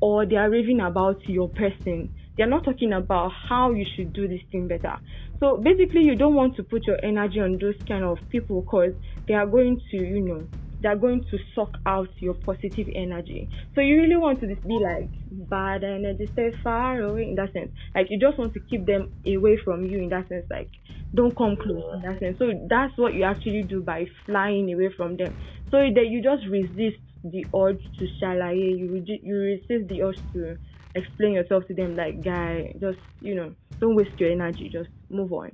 or 0.00 0.26
they 0.26 0.36
are 0.36 0.50
raving 0.50 0.80
about 0.80 1.28
your 1.28 1.48
person. 1.48 2.12
They're 2.36 2.46
not 2.46 2.64
talking 2.64 2.92
about 2.92 3.32
how 3.48 3.72
you 3.72 3.84
should 3.94 4.12
do 4.12 4.26
this 4.26 4.40
thing 4.50 4.66
better. 4.68 4.96
So 5.40 5.56
basically, 5.56 6.02
you 6.02 6.14
don't 6.14 6.34
want 6.34 6.56
to 6.56 6.62
put 6.62 6.86
your 6.86 6.98
energy 7.04 7.40
on 7.40 7.58
those 7.58 7.76
kind 7.86 8.04
of 8.04 8.18
people 8.30 8.62
because 8.62 8.94
they 9.26 9.34
are 9.34 9.46
going 9.46 9.80
to, 9.90 9.96
you 9.96 10.20
know, 10.20 10.46
they're 10.82 10.96
going 10.96 11.24
to 11.30 11.38
suck 11.54 11.76
out 11.86 12.08
your 12.18 12.34
positive 12.34 12.88
energy. 12.94 13.48
So 13.74 13.80
you 13.80 14.00
really 14.00 14.16
want 14.16 14.40
to 14.40 14.46
be 14.46 14.74
like 14.74 15.08
bad 15.48 15.84
energy, 15.84 16.28
stay 16.32 16.52
far 16.62 17.00
away 17.00 17.24
in 17.24 17.34
that 17.36 17.52
sense. 17.52 17.70
Like 17.94 18.08
you 18.10 18.18
just 18.18 18.38
want 18.38 18.52
to 18.54 18.60
keep 18.60 18.86
them 18.86 19.12
away 19.26 19.56
from 19.64 19.84
you 19.84 19.98
in 19.98 20.08
that 20.08 20.28
sense. 20.28 20.46
Like 20.50 20.70
don't 21.14 21.36
come 21.36 21.56
close 21.56 21.84
in 21.92 22.00
that 22.02 22.18
sense. 22.20 22.38
So 22.38 22.50
that's 22.68 22.96
what 22.96 23.14
you 23.14 23.24
actually 23.24 23.64
do 23.68 23.82
by 23.82 24.06
flying 24.26 24.72
away 24.72 24.90
from 24.96 25.16
them. 25.16 25.34
So 25.70 25.78
that 25.78 26.06
you 26.08 26.22
just 26.22 26.46
resist 26.48 27.00
the 27.24 27.46
urge 27.54 27.82
to 27.98 28.06
shalaye. 28.22 28.78
You 28.78 28.92
re- 28.92 29.20
you 29.22 29.36
resist 29.36 29.88
the 29.88 30.02
urge 30.02 30.18
to 30.34 30.56
explain 30.94 31.32
yourself 31.34 31.64
to 31.68 31.74
them. 31.74 31.96
Like 31.96 32.22
guy, 32.24 32.72
just 32.80 32.98
you 33.20 33.34
know, 33.34 33.54
don't 33.80 33.94
waste 33.96 34.18
your 34.18 34.32
energy. 34.32 34.70
Just 34.72 34.90
move 35.10 35.32
on. 35.32 35.50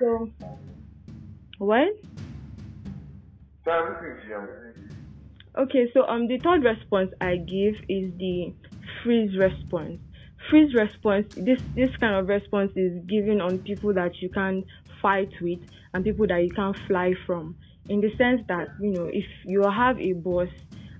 So 0.00 0.28
what? 1.58 1.88
Okay, 5.56 5.90
so 5.92 6.06
um, 6.06 6.28
the 6.28 6.38
third 6.38 6.62
response 6.64 7.10
I 7.20 7.36
give 7.36 7.74
is 7.88 8.12
the 8.16 8.54
freeze 9.02 9.36
response. 9.36 10.00
Freeze 10.50 10.74
response. 10.74 11.26
This 11.34 11.58
this 11.74 11.90
kind 11.98 12.14
of 12.14 12.28
response 12.28 12.72
is 12.76 13.04
given 13.06 13.40
on 13.40 13.58
people 13.58 13.92
that 13.94 14.12
you 14.22 14.30
can 14.30 14.64
fight 15.00 15.30
with 15.40 15.60
and 15.94 16.04
people 16.04 16.26
that 16.26 16.42
you 16.42 16.50
can't 16.50 16.76
fly 16.86 17.14
from. 17.26 17.56
In 17.88 18.00
the 18.00 18.10
sense 18.16 18.42
that 18.48 18.68
you 18.80 18.90
know, 18.90 19.06
if 19.06 19.24
you 19.44 19.62
have 19.62 19.98
a 19.98 20.12
boss 20.12 20.48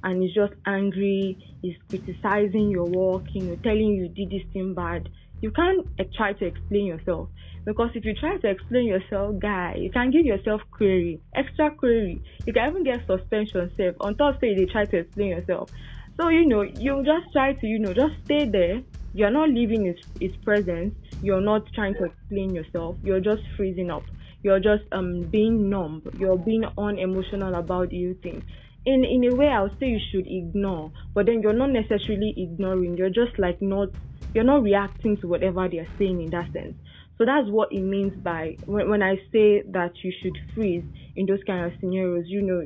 and 0.03 0.23
he's 0.23 0.35
just 0.35 0.55
angry, 0.67 1.37
he's 1.63 1.77
criticizing 1.89 2.71
your 2.71 2.87
work, 2.87 3.25
you 3.35 3.43
know, 3.43 3.57
telling 3.57 3.93
you 3.93 4.09
did 4.09 4.31
this 4.31 4.47
thing 4.53 4.75
bad, 4.75 5.09
you 5.41 5.51
can't 5.51 5.87
uh, 6.01 6.05
try 6.17 6.33
to 6.33 6.47
explain 6.47 6.87
yourself 6.87 7.29
because 7.69 7.91
if 7.95 8.05
you 8.05 8.15
try 8.15 8.37
to 8.39 8.49
explain 8.49 8.87
yourself, 8.87 9.39
guy, 9.39 9.75
you 9.79 9.91
can 9.91 10.11
give 10.11 10.25
yourself 10.25 10.63
query, 10.71 11.21
extra 11.35 11.71
query. 11.71 12.19
You 12.47 12.53
can 12.55 12.71
even 12.71 12.83
get 12.83 13.07
suspension 13.07 13.71
safe. 13.77 13.95
On 14.01 14.17
top 14.17 14.41
say 14.41 14.55
they 14.55 14.65
try 14.65 14.87
to 14.87 14.97
explain 14.97 15.29
yourself. 15.29 15.71
So 16.17 16.29
you 16.29 16.47
know, 16.47 16.63
you 16.63 17.05
just 17.05 17.31
try 17.33 17.53
to, 17.53 17.67
you 17.67 17.79
know, 17.79 17.93
just 17.93 18.15
stay 18.25 18.49
there. 18.49 18.81
You're 19.13 19.31
not 19.31 19.51
leaving 19.51 19.85
his 19.85 19.97
his 20.19 20.35
presence. 20.39 20.95
You're 21.21 21.41
not 21.41 21.63
trying 21.75 21.95
to 21.97 22.05
explain 22.05 22.55
yourself. 22.55 22.99
You're 23.03 23.21
just 23.21 23.43
freezing 23.57 23.91
up. 23.91 24.07
You're 24.43 24.61
just 24.61 24.85
um 24.93 25.29
being 25.31 25.69
numb. 25.71 26.03
You're 26.13 26.39
being 26.39 26.65
unemotional 26.79 27.55
about 27.55 27.91
the 27.91 28.15
thing. 28.23 28.45
In 28.87 29.05
in 29.05 29.25
a 29.25 29.35
way, 29.35 29.49
I 29.49 29.63
would 29.63 29.73
say 29.79 29.87
you 29.87 30.01
should 30.11 30.27
ignore, 30.27 30.93
but 31.15 31.27
then 31.27 31.43
you're 31.43 31.53
not 31.53 31.71
necessarily 31.71 32.35
ignoring. 32.37 32.97
You're 32.97 33.11
just 33.11 33.39
like 33.39 33.59
not 33.61 33.89
you're 34.35 34.45
not 34.45 34.63
reacting 34.63 35.17
to 35.21 35.29
whatever 35.29 35.69
they're 35.69 35.89
saying 35.99 36.21
in 36.23 36.31
that 36.31 36.53
sense. 36.53 36.77
So 37.17 37.25
that's 37.25 37.49
what 37.51 37.69
it 37.73 37.83
means 37.83 38.13
by 38.23 38.59
when, 38.65 38.89
when 38.89 39.03
I 39.03 39.17
say 39.33 39.63
that 39.73 39.93
you 40.05 40.13
should 40.23 40.37
freeze 40.55 40.85
in 41.17 41.27
those 41.27 41.43
kind 41.47 41.67
of 41.67 41.73
scenarios. 41.81 42.25
You 42.29 42.43
know, 42.43 42.63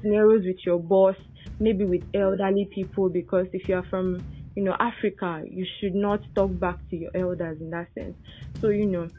scenarios 0.00 0.44
with 0.46 0.58
your 0.64 0.78
boss, 0.78 1.16
maybe 1.58 1.84
with 1.84 2.02
elderly 2.14 2.68
people, 2.72 3.10
because 3.10 3.46
if 3.52 3.68
you 3.68 3.74
are 3.76 3.86
from, 3.90 4.24
you 4.56 4.64
know, 4.64 4.76
Africa, 4.80 5.44
you 5.48 5.66
should 5.80 5.94
not 5.94 6.22
talk 6.34 6.58
back 6.58 6.78
to 6.90 6.96
your 6.96 7.10
elders 7.14 7.60
in 7.60 7.70
that 7.70 7.88
sense. 7.94 8.16
So, 8.60 8.70
you 8.70 8.86
know, 8.86 9.10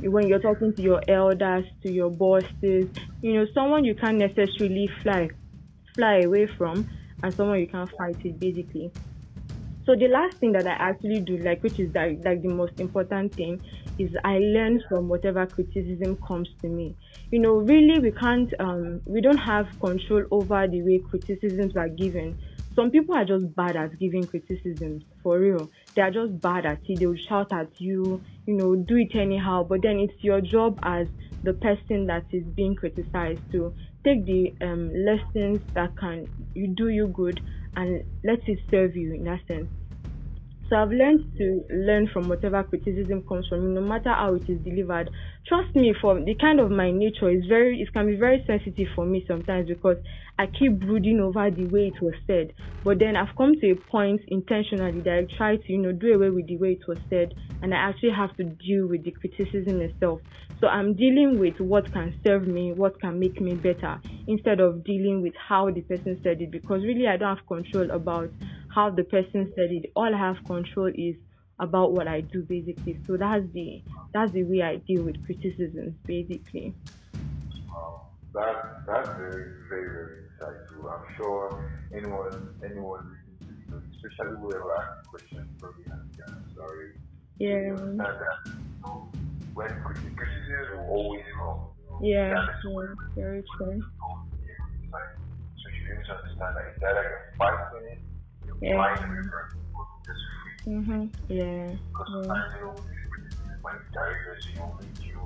when 0.00 0.28
you're 0.28 0.40
talking 0.40 0.74
to 0.74 0.82
your 0.82 1.02
elders, 1.08 1.64
to 1.82 1.90
your 1.92 2.10
bosses, 2.10 2.90
you 3.22 3.34
know, 3.34 3.46
someone 3.54 3.84
you 3.84 3.94
can't 3.94 4.18
necessarily 4.18 4.88
fly, 5.02 5.30
fly 5.96 6.22
away 6.22 6.46
from, 6.58 6.88
and 7.22 7.34
someone 7.34 7.60
you 7.60 7.68
can't 7.68 7.90
fight 7.98 8.16
it 8.24 8.38
basically. 8.40 8.92
So 9.86 9.94
the 9.96 10.08
last 10.08 10.38
thing 10.38 10.52
that 10.52 10.66
I 10.66 10.72
actually 10.90 11.20
do, 11.20 11.38
like 11.38 11.62
which 11.62 11.78
is 11.80 11.94
like, 11.94 12.20
like 12.24 12.42
the 12.42 12.48
most 12.48 12.78
important 12.78 13.34
thing, 13.34 13.60
is 13.98 14.10
I 14.24 14.38
learn 14.38 14.82
from 14.88 15.08
whatever 15.08 15.46
criticism 15.46 16.16
comes 16.26 16.48
to 16.62 16.68
me. 16.68 16.96
You 17.30 17.40
know, 17.40 17.54
really 17.56 17.98
we 17.98 18.12
can't 18.12 18.52
um 18.60 19.00
we 19.06 19.20
don't 19.20 19.38
have 19.38 19.66
control 19.80 20.24
over 20.30 20.66
the 20.68 20.82
way 20.82 20.98
criticisms 21.10 21.76
are 21.76 21.88
given. 21.88 22.38
Some 22.80 22.90
people 22.90 23.14
are 23.14 23.24
just 23.24 23.54
bad 23.54 23.76
at 23.76 23.98
giving 23.98 24.26
criticism 24.26 25.00
for 25.22 25.38
real. 25.38 25.70
They 25.94 26.02
are 26.02 26.10
just 26.10 26.40
bad 26.40 26.64
at 26.66 26.80
it. 26.86 26.98
They 26.98 27.06
will 27.06 27.16
shout 27.28 27.52
at 27.52 27.70
you, 27.78 28.22
you 28.46 28.56
know, 28.56 28.74
do 28.76 28.96
it 28.96 29.14
anyhow. 29.14 29.64
But 29.68 29.82
then 29.82 29.98
it's 30.00 30.24
your 30.24 30.40
job 30.40 30.78
as 30.82 31.06
the 31.42 31.52
person 31.54 32.06
that 32.06 32.26
is 32.32 32.44
being 32.56 32.74
criticized 32.74 33.42
to 33.52 33.74
take 34.04 34.24
the 34.24 34.56
um, 34.62 34.90
lessons 34.94 35.60
that 35.74 35.96
can 35.98 36.28
you 36.54 36.74
do 36.74 36.88
you 36.88 37.08
good 37.08 37.40
and 37.76 38.04
let 38.24 38.40
it 38.48 38.58
serve 38.70 38.96
you 38.96 39.14
in 39.14 39.24
that 39.24 39.46
sense. 39.46 39.70
So 40.70 40.76
I've 40.76 40.90
learned 40.90 41.24
to 41.36 41.64
learn 41.68 42.08
from 42.12 42.28
whatever 42.28 42.62
criticism 42.62 43.24
comes 43.28 43.44
from 43.48 43.66
me, 43.66 43.74
no 43.74 43.80
matter 43.80 44.10
how 44.10 44.36
it 44.36 44.44
is 44.48 44.62
delivered. 44.62 45.10
Trust 45.48 45.74
me, 45.74 45.92
for 46.00 46.14
the 46.14 46.36
kind 46.40 46.60
of 46.60 46.70
my 46.70 46.92
nature 46.92 47.28
is 47.28 47.44
very, 47.48 47.80
it 47.80 47.92
can 47.92 48.06
be 48.06 48.14
very 48.14 48.44
sensitive 48.46 48.86
for 48.94 49.04
me 49.04 49.24
sometimes 49.26 49.66
because 49.66 49.96
I 50.38 50.46
keep 50.46 50.78
brooding 50.78 51.18
over 51.18 51.50
the 51.50 51.66
way 51.66 51.88
it 51.92 52.00
was 52.00 52.14
said. 52.24 52.52
But 52.84 53.00
then 53.00 53.16
I've 53.16 53.34
come 53.36 53.54
to 53.60 53.70
a 53.72 53.74
point 53.90 54.20
intentionally 54.28 55.00
that 55.02 55.12
I 55.12 55.26
try 55.36 55.56
to, 55.56 55.72
you 55.72 55.78
know, 55.78 55.92
do 55.92 56.14
away 56.14 56.30
with 56.30 56.46
the 56.46 56.56
way 56.56 56.78
it 56.78 56.86
was 56.86 56.98
said, 57.10 57.30
and 57.62 57.74
I 57.74 57.78
actually 57.78 58.12
have 58.16 58.36
to 58.36 58.44
deal 58.44 58.86
with 58.86 59.02
the 59.02 59.10
criticism 59.10 59.80
itself. 59.80 60.20
So 60.60 60.68
I'm 60.68 60.94
dealing 60.94 61.36
with 61.38 61.54
what 61.58 61.90
can 61.92 62.14
serve 62.24 62.46
me, 62.46 62.72
what 62.72 63.00
can 63.00 63.18
make 63.18 63.40
me 63.40 63.56
better, 63.56 64.00
instead 64.28 64.60
of 64.60 64.84
dealing 64.84 65.20
with 65.20 65.34
how 65.48 65.70
the 65.70 65.80
person 65.82 66.20
said 66.22 66.40
it, 66.40 66.52
because 66.52 66.82
really 66.84 67.08
I 67.08 67.16
don't 67.16 67.36
have 67.36 67.46
control 67.46 67.90
about 67.90 68.30
how 68.74 68.90
the 68.90 69.04
person 69.04 69.52
said 69.54 69.70
it. 69.70 69.90
All 69.94 70.14
I 70.14 70.18
have 70.18 70.44
control 70.44 70.90
is 70.94 71.16
about 71.58 71.92
what 71.92 72.08
I 72.08 72.22
do 72.22 72.42
basically. 72.42 72.98
So 73.06 73.16
that's 73.16 73.44
the 73.52 73.82
that's 74.12 74.32
the 74.32 74.44
way 74.44 74.62
I 74.62 74.76
deal 74.76 75.02
with 75.02 75.24
criticisms 75.26 75.94
basically. 76.06 76.74
Wow, 77.68 78.06
that 78.34 78.86
that's 78.86 79.08
very 79.08 79.52
very 79.68 79.88
very 79.88 80.22
insightful. 80.40 80.92
I'm 80.92 81.16
sure 81.16 81.70
anyone 81.94 82.54
anyone 82.64 83.16
especially 83.94 84.36
whoever 84.40 84.74
asked 84.76 85.04
the 85.04 85.08
question 85.10 85.48
probably 85.58 85.84
has 85.84 86.00
the 86.16 86.22
answer. 86.32 86.96
Yeah. 87.38 87.74
That, 87.96 88.16
when 89.54 89.68
criticisms 89.82 90.68
will 90.72 90.86
always 90.90 91.24
come. 91.36 91.60
Yeah, 92.02 92.46
yeah, 92.64 92.84
very 93.14 93.42
true. 93.56 93.82
So 94.90 95.68
you 95.68 95.94
need 95.94 96.04
to 96.06 96.14
understand 96.14 96.56
that 96.56 96.64
it's 96.74 96.82
either 96.82 97.02
you're 97.02 97.34
fighting 97.36 97.88
it 97.92 98.09
yeah. 98.60 98.96
Mm-hmm. 100.66 101.06
Yeah. 101.32 101.72
Because 101.88 102.08
sometimes 102.12 102.52
you 102.54 102.64
know, 102.64 102.76
when 103.62 103.74
you 103.74 103.80
directors, 103.92 104.46
you 104.52 104.58
know, 104.60 104.78
you 105.00 105.18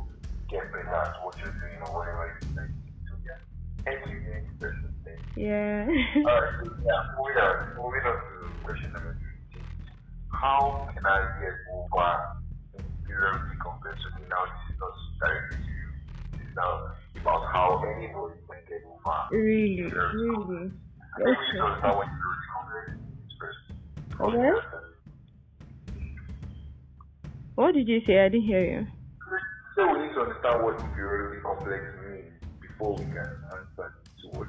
get 0.48 0.70
better 0.70 0.94
at 0.94 1.24
what 1.24 1.36
you're 1.38 1.50
doing 1.50 1.82
or 1.84 1.98
whatever 1.98 2.38
you 2.40 2.48
like 2.54 2.70
to 2.70 3.14
get. 3.26 3.42
Anything, 3.86 4.46
person 4.60 4.94
thing. 5.04 5.18
Yeah. 5.34 5.84
Alright, 6.22 6.54
so 6.62 6.70
yeah, 6.86 7.12
moving 7.18 7.36
on, 7.36 7.74
moving 7.76 8.06
on 8.06 8.16
to 8.22 8.64
question 8.64 8.92
number 8.92 9.18
two. 9.52 9.60
How 10.30 10.88
can 10.94 11.04
I 11.04 11.18
get 11.42 11.54
over 11.74 12.38
inferiority 12.78 13.58
compared 13.58 13.98
to 13.98 14.08
me? 14.14 14.26
Now, 14.30 14.46
this 14.46 14.74
is 14.74 14.78
not 14.78 14.94
directly 15.18 15.58
to 15.58 15.70
you. 15.74 15.88
This 16.38 16.46
is 16.46 16.54
now 16.54 16.94
about 17.20 17.50
how 17.52 17.82
anybody 17.82 18.38
can 18.46 18.62
get 18.70 18.86
over. 18.86 19.34
Really, 19.34 19.82
really. 19.82 20.70
Okay. 21.20 22.08
What? 24.18 24.34
What 27.54 27.74
did 27.74 27.88
you 27.88 28.00
say? 28.06 28.18
I 28.20 28.28
didn't 28.28 28.46
hear 28.46 28.64
you. 28.64 28.86
So 29.76 29.86
we 29.92 30.06
need 30.06 30.14
to 30.14 30.20
understand 30.20 30.62
what 30.62 30.74
inferiority 30.80 31.40
complex 31.42 31.82
means 32.02 32.32
before 32.60 32.96
we 32.98 33.04
can 33.06 33.30
answer 33.52 33.92
to 34.22 34.38
what 34.38 34.48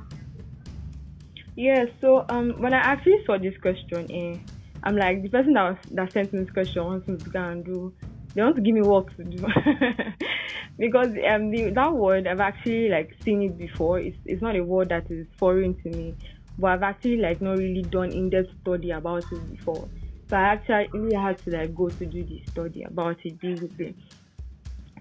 Yeah, 1.55 1.85
so 2.01 2.25
um 2.29 2.55
when 2.59 2.73
I 2.73 2.77
actually 2.79 3.19
saw 3.25 3.37
this 3.37 3.55
question, 3.61 4.07
eh, 4.11 4.43
I'm 4.83 4.97
like 4.97 5.21
the 5.23 5.29
person 5.29 5.53
that 5.53 5.69
was, 5.69 5.77
that 5.91 6.13
sent 6.13 6.33
me 6.33 6.39
this 6.41 6.51
question 6.51 6.83
wants 6.83 7.07
me 7.07 7.17
to 7.23 7.29
go 7.29 7.39
and 7.41 7.65
do 7.65 7.93
they 8.35 8.41
want 8.41 8.55
to 8.57 8.61
give 8.61 8.75
me 8.75 8.81
work 8.81 9.15
to 9.15 9.23
do 9.23 9.39
because 10.77 11.09
um 11.31 11.51
the, 11.51 11.71
that 11.73 11.93
word 11.93 12.27
I've 12.27 12.39
actually 12.39 12.89
like 12.89 13.11
seen 13.23 13.41
it 13.43 13.57
before. 13.57 13.99
It's 13.99 14.17
it's 14.25 14.41
not 14.41 14.55
a 14.57 14.63
word 14.63 14.89
that 14.89 15.09
is 15.09 15.27
foreign 15.39 15.75
to 15.83 15.89
me 15.89 16.17
but 16.57 16.67
I've 16.71 16.83
actually 16.83 17.17
like 17.17 17.41
not 17.41 17.53
really 17.57 17.83
done 17.83 18.11
in-depth 18.11 18.49
study 18.61 18.91
about 18.91 19.25
it 19.31 19.47
before. 19.49 19.89
So 20.29 20.37
I 20.37 20.53
actually 20.53 21.13
had 21.15 21.43
to 21.43 21.51
like 21.51 21.73
go 21.75 21.89
to 21.89 22.05
do 22.05 22.23
the 22.25 22.41
study 22.51 22.83
about 22.83 23.17
it 23.23 23.39
basically. 23.39 23.97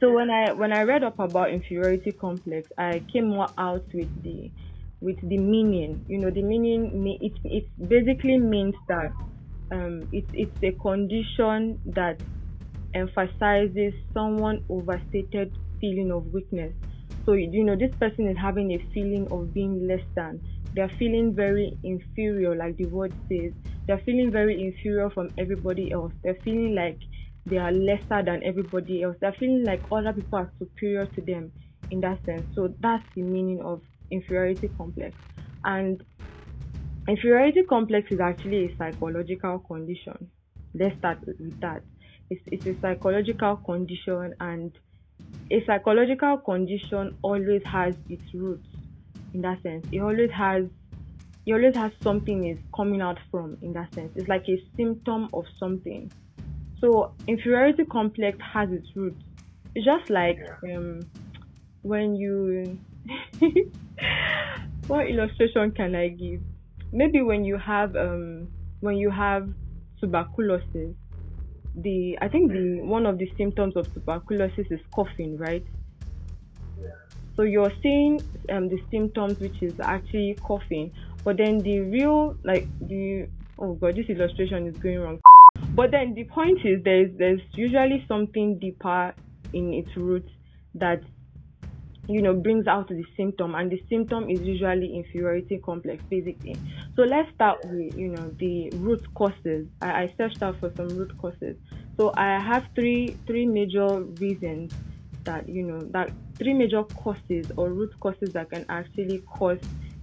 So 0.00 0.12
when 0.12 0.30
I 0.30 0.52
when 0.52 0.72
I 0.72 0.82
read 0.82 1.02
up 1.04 1.18
about 1.18 1.50
inferiority 1.50 2.12
complex, 2.12 2.70
I 2.78 3.04
came 3.12 3.28
more 3.28 3.50
out 3.58 3.86
with 3.92 4.10
the 4.22 4.52
with 5.00 5.18
the 5.22 5.38
meaning. 5.38 6.04
You 6.08 6.18
know, 6.18 6.30
the 6.30 6.42
meaning 6.42 7.06
it 7.20 7.32
it 7.44 7.64
basically 7.88 8.38
means 8.38 8.74
that 8.88 9.12
um, 9.72 10.08
it's 10.12 10.30
it's 10.32 10.56
a 10.62 10.72
condition 10.80 11.80
that 11.86 12.20
emphasizes 12.94 13.94
someone 14.12 14.64
overstated 14.68 15.56
feeling 15.80 16.10
of 16.12 16.26
weakness. 16.32 16.74
So 17.24 17.32
you 17.34 17.64
know 17.64 17.76
this 17.76 17.94
person 18.00 18.28
is 18.28 18.36
having 18.38 18.72
a 18.72 18.78
feeling 18.92 19.28
of 19.30 19.52
being 19.54 19.86
less 19.88 20.04
than. 20.16 20.42
They're 20.74 20.92
feeling 20.98 21.34
very 21.34 21.78
inferior, 21.84 22.56
like 22.56 22.76
the 22.76 22.86
word 22.86 23.12
says. 23.28 23.52
They're 23.86 24.02
feeling 24.04 24.32
very 24.32 24.60
inferior 24.60 25.08
from 25.10 25.30
everybody 25.38 25.92
else. 25.92 26.12
They're 26.22 26.38
feeling 26.44 26.74
like 26.74 26.98
they 27.46 27.58
are 27.58 27.70
lesser 27.70 28.22
than 28.24 28.42
everybody 28.44 29.02
else. 29.02 29.16
They're 29.20 29.36
feeling 29.38 29.64
like 29.64 29.82
other 29.92 30.12
people 30.12 30.38
are 30.38 30.52
superior 30.58 31.06
to 31.06 31.20
them 31.20 31.52
in 31.90 32.00
that 32.00 32.24
sense. 32.24 32.46
So 32.54 32.74
that's 32.80 33.04
the 33.14 33.22
meaning 33.22 33.60
of 33.62 33.82
inferiority 34.10 34.68
complex. 34.76 35.14
And 35.64 36.02
inferiority 37.06 37.62
complex 37.68 38.10
is 38.10 38.20
actually 38.20 38.64
a 38.66 38.76
psychological 38.76 39.60
condition. 39.60 40.30
Let's 40.74 40.98
start 40.98 41.18
with 41.26 41.60
that. 41.60 41.82
It's, 42.30 42.42
it's 42.46 42.66
a 42.66 42.80
psychological 42.80 43.56
condition, 43.58 44.34
and 44.40 44.72
a 45.50 45.64
psychological 45.66 46.38
condition 46.38 47.16
always 47.22 47.62
has 47.64 47.94
its 48.08 48.24
roots 48.34 48.66
in 49.34 49.42
that 49.42 49.62
sense. 49.62 49.86
It 49.92 50.00
always 50.00 50.30
has 50.30 50.64
it 51.46 51.52
always 51.52 51.74
has 51.74 51.92
something 52.02 52.46
is 52.46 52.58
coming 52.74 53.02
out 53.02 53.18
from 53.30 53.58
in 53.60 53.72
that 53.74 53.92
sense. 53.94 54.12
It's 54.16 54.28
like 54.28 54.48
a 54.48 54.62
symptom 54.76 55.28
of 55.34 55.44
something. 55.58 56.10
So 56.80 57.12
inferiority 57.26 57.84
complex 57.84 58.38
has 58.40 58.70
its 58.72 58.88
roots. 58.94 59.22
It's 59.74 59.84
just 59.84 60.08
like 60.08 60.38
um, 60.64 61.00
when 61.82 62.14
you 62.14 62.78
what 64.86 65.08
illustration 65.08 65.72
can 65.72 65.94
I 65.94 66.08
give? 66.08 66.40
Maybe 66.92 67.20
when 67.22 67.44
you 67.44 67.58
have 67.58 67.94
um 67.96 68.48
when 68.80 68.96
you 68.96 69.10
have 69.10 69.48
tuberculosis, 70.00 70.94
the 71.74 72.16
I 72.22 72.28
think 72.28 72.52
the 72.52 72.80
one 72.82 73.04
of 73.04 73.18
the 73.18 73.30
symptoms 73.36 73.76
of 73.76 73.92
tuberculosis 73.92 74.66
is 74.70 74.80
coughing, 74.94 75.36
right? 75.36 75.64
So 77.36 77.42
you're 77.42 77.72
seeing 77.82 78.20
um 78.50 78.68
the 78.68 78.80
symptoms 78.90 79.38
which 79.40 79.62
is 79.62 79.78
actually 79.80 80.36
coughing, 80.42 80.92
but 81.24 81.36
then 81.36 81.58
the 81.58 81.80
real 81.80 82.36
like 82.44 82.66
the 82.80 83.28
oh 83.58 83.74
god 83.74 83.96
this 83.96 84.06
illustration 84.08 84.66
is 84.66 84.76
going 84.78 85.00
wrong. 85.00 85.20
But 85.74 85.90
then 85.90 86.14
the 86.14 86.24
point 86.24 86.64
is 86.64 86.82
there's 86.84 87.10
there's 87.18 87.40
usually 87.54 88.04
something 88.06 88.58
deeper 88.58 89.14
in 89.52 89.72
its 89.72 89.96
roots 89.96 90.30
that 90.74 91.02
you 92.06 92.20
know 92.20 92.34
brings 92.34 92.66
out 92.66 92.88
the 92.88 93.04
symptom 93.16 93.54
and 93.54 93.70
the 93.70 93.82
symptom 93.88 94.28
is 94.28 94.40
usually 94.40 94.96
inferiority 94.96 95.58
complex 95.64 96.02
basically. 96.10 96.56
So 96.96 97.02
let's 97.02 97.32
start 97.34 97.64
with 97.64 97.96
you 97.96 98.08
know 98.08 98.30
the 98.38 98.70
root 98.76 99.02
causes. 99.14 99.66
I, 99.80 100.02
I 100.02 100.14
searched 100.16 100.42
out 100.42 100.58
for 100.60 100.72
some 100.76 100.88
root 100.88 101.16
causes. 101.18 101.56
So 101.96 102.12
i 102.16 102.38
have 102.38 102.66
three 102.74 103.16
three 103.26 103.46
major 103.46 104.00
reasons 104.20 104.74
that 105.24 105.48
you 105.48 105.62
know 105.62 105.80
that 105.92 106.10
three 106.36 106.54
major 106.54 106.82
causes 106.84 107.50
or 107.56 107.70
root 107.70 107.92
causes 108.00 108.32
that 108.32 108.50
can 108.50 108.64
actually 108.68 109.18
cause 109.26 109.60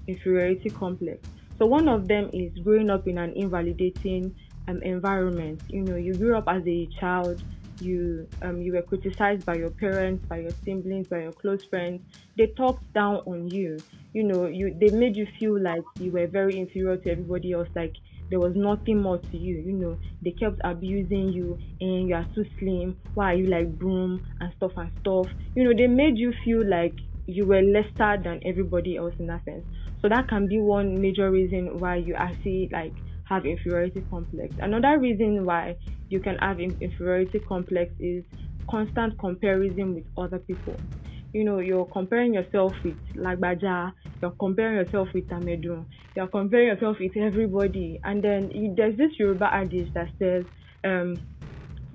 inferiority 0.08 0.70
complex 0.70 1.28
so 1.58 1.66
one 1.66 1.88
of 1.88 2.08
them 2.08 2.30
is 2.34 2.52
growing 2.64 2.90
up 2.90 3.08
in 3.08 3.18
an 3.18 3.32
invalidating 3.34 4.34
um, 4.68 4.82
environment 4.84 5.62
you 5.68 5.82
know 5.82 5.96
you 5.96 6.14
grew 6.16 6.36
up 6.36 6.46
as 6.48 6.66
a 6.68 6.88
child 7.00 7.42
you 7.82 8.28
um, 8.42 8.62
you 8.62 8.74
were 8.74 8.82
criticized 8.82 9.46
by 9.46 9.56
your 9.56 9.70
parents, 9.72 10.26
by 10.28 10.38
your 10.38 10.52
siblings, 10.64 11.08
by 11.08 11.24
your 11.24 11.32
close 11.32 11.66
friends. 11.66 12.02
They 12.38 12.48
talked 12.48 12.92
down 12.94 13.18
on 13.26 13.50
you. 13.50 13.78
You 14.14 14.24
know, 14.24 14.46
you 14.46 14.76
they 14.80 14.90
made 14.90 15.16
you 15.16 15.28
feel 15.40 15.60
like 15.60 15.84
you 16.00 16.12
were 16.12 16.28
very 16.28 16.60
inferior 16.60 16.98
to 16.98 17.12
everybody 17.12 17.54
else. 17.54 17.70
Like 17.76 17.96
there 18.32 18.40
was 18.40 18.54
nothing 18.56 19.02
more 19.02 19.20
to 19.20 19.38
you. 19.38 19.58
You 19.60 19.74
know, 19.74 20.00
they 20.24 20.32
kept 20.32 20.60
abusing 20.64 21.30
you, 21.34 21.58
and 21.80 22.08
you 22.10 22.16
are 22.16 22.28
too 22.34 22.46
slim. 22.60 22.98
Why 23.14 23.34
are 23.34 23.38
you 23.38 23.48
like 23.48 23.78
broom 23.78 24.22
and 24.40 24.54
stuff 24.56 24.72
and 24.78 24.92
stuff? 25.02 25.28
You 25.56 25.66
know, 25.66 25.74
they 25.78 25.88
made 25.88 26.18
you 26.18 26.34
feel 26.44 26.68
like 26.68 26.96
you 27.28 27.46
were 27.46 27.62
lesser 27.62 28.22
than 28.24 28.42
everybody 28.46 28.98
else 28.98 29.14
in 29.20 29.28
that 29.28 29.46
sense. 29.46 29.66
So 30.00 30.10
that 30.10 30.28
can 30.30 30.48
be 30.48 30.60
one 30.60 31.02
major 31.02 31.30
reason 31.32 31.80
why 31.80 31.98
you 31.98 32.16
actually 32.16 32.70
like 32.72 32.96
have 33.26 33.46
inferiority 33.46 34.02
complex. 34.10 34.56
Another 34.60 35.00
reason 35.00 35.46
why 35.46 35.76
you 36.10 36.20
can 36.20 36.38
have 36.40 36.60
inferiority 36.60 37.40
complex 37.48 37.94
is 38.00 38.26
constant 38.70 39.20
comparison 39.20 39.94
with 39.96 40.06
other 40.18 40.40
people. 40.40 40.84
You 41.34 41.44
know, 41.46 41.60
you're 41.60 41.86
comparing 41.86 42.34
yourself 42.34 42.74
with 42.84 42.98
Lagbaja, 43.18 43.94
you're 44.22 44.36
comparing 44.40 44.78
yourself 44.78 45.10
with 45.14 45.28
Tamedu, 45.28 45.86
you're 46.16 46.28
comparing 46.28 46.68
yourself 46.68 46.98
with 47.00 47.16
everybody. 47.18 48.00
And 48.04 48.24
then 48.24 48.50
you, 48.52 48.74
there's 48.76 48.98
this 48.98 49.12
Yoruba 49.20 49.50
adage 49.54 49.92
that 49.96 50.10
says, 50.20 50.46
um, 50.86 51.22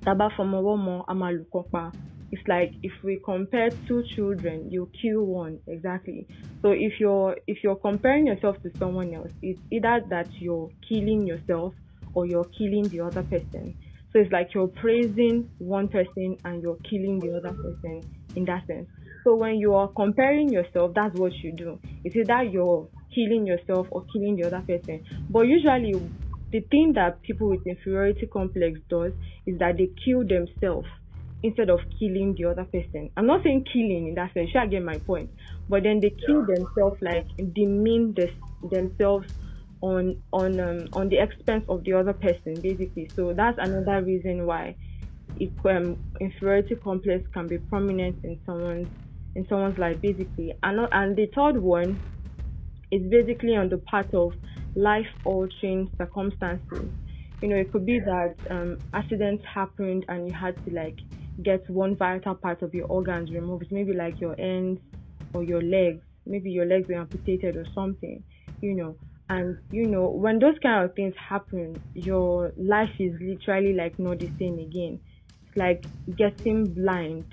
Taba 0.07 0.29
Fomowomo 0.35 1.05
Amalukopa 1.07 1.93
it's 2.31 2.41
like 2.47 2.73
if 2.83 2.91
we 3.03 3.21
compare 3.23 3.71
two 3.87 4.03
children 4.15 4.69
you 4.71 4.89
kill 5.01 5.23
one. 5.25 5.59
Exactly. 5.67 6.27
So 6.61 6.71
if 6.71 6.93
you're 6.99 7.37
if 7.47 7.59
you're 7.63 7.75
comparing 7.77 8.27
yourself 8.27 8.57
to 8.63 8.71
someone 8.79 9.13
else 9.13 9.31
it's 9.41 9.61
either 9.71 10.01
that 10.09 10.29
you're 10.39 10.69
killing 10.89 11.27
yourself 11.27 11.73
or 12.13 12.25
you're 12.25 12.49
killing 12.57 12.89
the 12.89 13.01
other 13.01 13.23
person. 13.23 13.75
So 14.11 14.19
it's 14.19 14.31
like 14.31 14.49
you're 14.55 14.67
praising 14.69 15.49
one 15.59 15.89
person 15.89 16.37
and 16.43 16.61
you're 16.63 16.79
killing 16.89 17.21
the 17.21 17.37
other 17.37 17.53
person 17.55 18.05
in 18.35 18.45
that 18.45 18.65
sense 18.67 18.89
so 19.27 19.35
when 19.35 19.55
you 19.55 19.73
are 19.75 19.89
comparing 19.89 20.51
yourself 20.51 20.91
that's 20.95 21.15
what 21.15 21.33
you 21.43 21.53
do 21.55 21.79
it's 22.03 22.15
either 22.15 22.43
you're 22.43 22.89
killing 23.13 23.45
yourself 23.45 23.87
or 23.91 24.05
killing 24.13 24.35
the 24.37 24.43
other 24.47 24.63
person 24.67 25.01
but 25.29 25.41
usually 25.41 25.93
the 26.51 26.61
thing 26.71 26.93
that 26.95 27.21
people 27.23 27.49
with 27.49 27.65
inferiority 27.65 28.27
complex 28.31 28.79
does 28.89 29.11
is 29.45 29.59
that 29.59 29.75
they 29.77 29.89
kill 30.05 30.25
themselves 30.25 30.87
instead 31.43 31.69
of 31.69 31.79
killing 31.99 32.35
the 32.37 32.45
other 32.49 32.65
person. 32.65 33.09
I'm 33.17 33.27
not 33.27 33.43
saying 33.43 33.65
killing 33.71 34.07
in 34.09 34.15
that 34.15 34.33
sense, 34.33 34.49
I 34.57 34.67
get 34.67 34.83
my 34.83 34.99
point. 35.05 35.31
But 35.69 35.83
then 35.83 35.99
they 36.01 36.15
kill 36.25 36.45
themselves 36.45 36.97
like 37.01 37.27
demean 37.53 38.13
this, 38.15 38.31
themselves 38.61 39.27
on 39.81 40.17
on 40.33 40.59
um, 40.59 40.87
on 40.93 41.09
the 41.09 41.19
expense 41.19 41.65
of 41.69 41.83
the 41.83 41.93
other 41.93 42.13
person 42.13 42.61
basically. 42.61 43.11
So 43.15 43.33
that's 43.35 43.57
another 43.61 44.03
reason 44.03 44.45
why 44.45 44.77
it, 45.35 45.53
um, 45.65 45.97
inferiority 46.19 46.75
complex 46.83 47.25
can 47.33 47.47
be 47.47 47.59
prominent 47.59 48.17
in 48.23 48.39
someone's 48.45 48.89
in 49.37 49.47
someone's 49.47 49.77
life 49.77 50.01
basically. 50.01 50.53
And 50.63 50.87
and 50.91 51.15
the 51.15 51.27
third 51.33 51.61
one 51.61 52.01
is 52.91 53.01
basically 53.09 53.55
on 53.55 53.69
the 53.69 53.77
part 53.77 54.13
of 54.13 54.33
life 54.75 55.07
altering 55.23 55.89
circumstances. 55.97 56.89
You 57.41 57.49
know, 57.49 57.55
it 57.55 57.71
could 57.71 57.85
be 57.85 57.99
that 57.99 58.35
um, 58.49 58.77
accidents 58.93 59.43
happened 59.45 60.05
and 60.07 60.27
you 60.27 60.33
had 60.33 60.55
to 60.65 60.73
like 60.73 60.97
get 61.43 61.69
one 61.69 61.95
vital 61.95 62.33
part 62.33 62.63
of 62.63 62.73
your 62.73 62.87
organs 62.87 63.31
removed, 63.31 63.67
maybe 63.71 63.93
like 63.93 64.19
your 64.19 64.35
hands 64.35 64.79
or 65.33 65.43
your 65.43 65.61
legs, 65.61 66.01
maybe 66.25 66.49
your 66.49 66.65
legs 66.65 66.87
were 66.89 66.95
amputated 66.95 67.55
or 67.55 67.65
something, 67.75 68.23
you 68.61 68.73
know. 68.75 68.97
And 69.29 69.57
you 69.69 69.85
know, 69.87 70.09
when 70.09 70.39
those 70.39 70.57
kind 70.63 70.85
of 70.85 70.95
things 70.95 71.13
happen, 71.29 71.75
your 71.93 72.53
life 72.57 72.89
is 72.97 73.13
literally 73.21 73.73
like 73.73 73.99
not 73.99 74.19
the 74.19 74.31
same 74.39 74.57
again. 74.57 74.99
It's 75.45 75.57
like 75.57 75.85
getting 76.15 76.73
blind. 76.73 77.25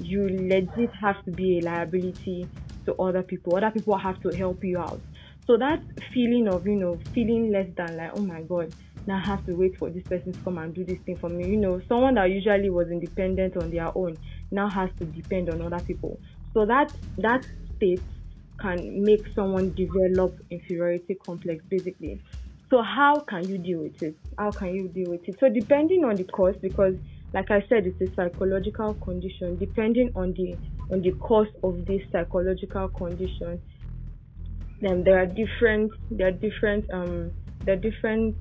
You 0.00 0.28
legit 0.28 0.90
have 1.00 1.22
to 1.24 1.30
be 1.30 1.58
a 1.58 1.62
liability 1.62 2.48
to 2.86 2.94
other 2.94 3.22
people. 3.22 3.56
Other 3.56 3.70
people 3.70 3.96
have 3.96 4.20
to 4.20 4.30
help 4.30 4.64
you 4.64 4.78
out. 4.78 5.00
So 5.46 5.56
that 5.56 5.82
feeling 6.12 6.48
of, 6.48 6.66
you 6.66 6.76
know, 6.76 6.98
feeling 7.12 7.50
less 7.52 7.68
than 7.76 7.96
like, 7.96 8.12
oh 8.14 8.22
my 8.22 8.42
god, 8.42 8.72
now 9.06 9.18
have 9.18 9.44
to 9.46 9.54
wait 9.54 9.76
for 9.78 9.90
this 9.90 10.04
person 10.04 10.32
to 10.32 10.40
come 10.40 10.58
and 10.58 10.74
do 10.74 10.84
this 10.84 10.98
thing 11.00 11.16
for 11.16 11.28
me. 11.28 11.48
You 11.48 11.56
know, 11.56 11.80
someone 11.88 12.14
that 12.14 12.30
usually 12.30 12.70
was 12.70 12.88
independent 12.90 13.56
on 13.56 13.70
their 13.70 13.96
own 13.96 14.16
now 14.50 14.68
has 14.68 14.90
to 14.98 15.04
depend 15.04 15.50
on 15.50 15.60
other 15.60 15.80
people. 15.84 16.20
So 16.54 16.66
that 16.66 16.92
that 17.18 17.44
state 17.76 18.02
can 18.60 19.02
make 19.04 19.26
someone 19.34 19.74
develop 19.74 20.38
inferiority 20.50 21.14
complex 21.14 21.64
basically. 21.68 22.22
So 22.70 22.82
how 22.82 23.20
can 23.20 23.48
you 23.48 23.58
deal 23.58 23.80
with 23.80 24.00
it? 24.02 24.16
How 24.38 24.50
can 24.50 24.74
you 24.74 24.88
deal 24.88 25.10
with 25.10 25.28
it? 25.28 25.38
So 25.40 25.48
depending 25.48 26.04
on 26.04 26.16
the 26.16 26.24
cause, 26.24 26.54
because 26.62 26.94
like 27.34 27.50
I 27.50 27.60
said, 27.68 27.86
it's 27.86 28.00
a 28.00 28.14
psychological 28.14 28.94
condition. 28.94 29.58
Depending 29.58 30.10
on 30.14 30.34
the 30.36 30.58
on 30.92 31.02
the 31.02 31.12
cause 31.12 31.48
of 31.62 31.84
this 31.86 32.02
psychological 32.12 32.88
condition, 32.88 33.60
then 34.80 35.02
there 35.04 35.18
are 35.18 35.26
different 35.26 35.90
there 36.10 36.28
are 36.28 36.32
different 36.32 36.84
um 36.92 37.32
there 37.64 37.74
are 37.76 37.80
different 37.90 38.36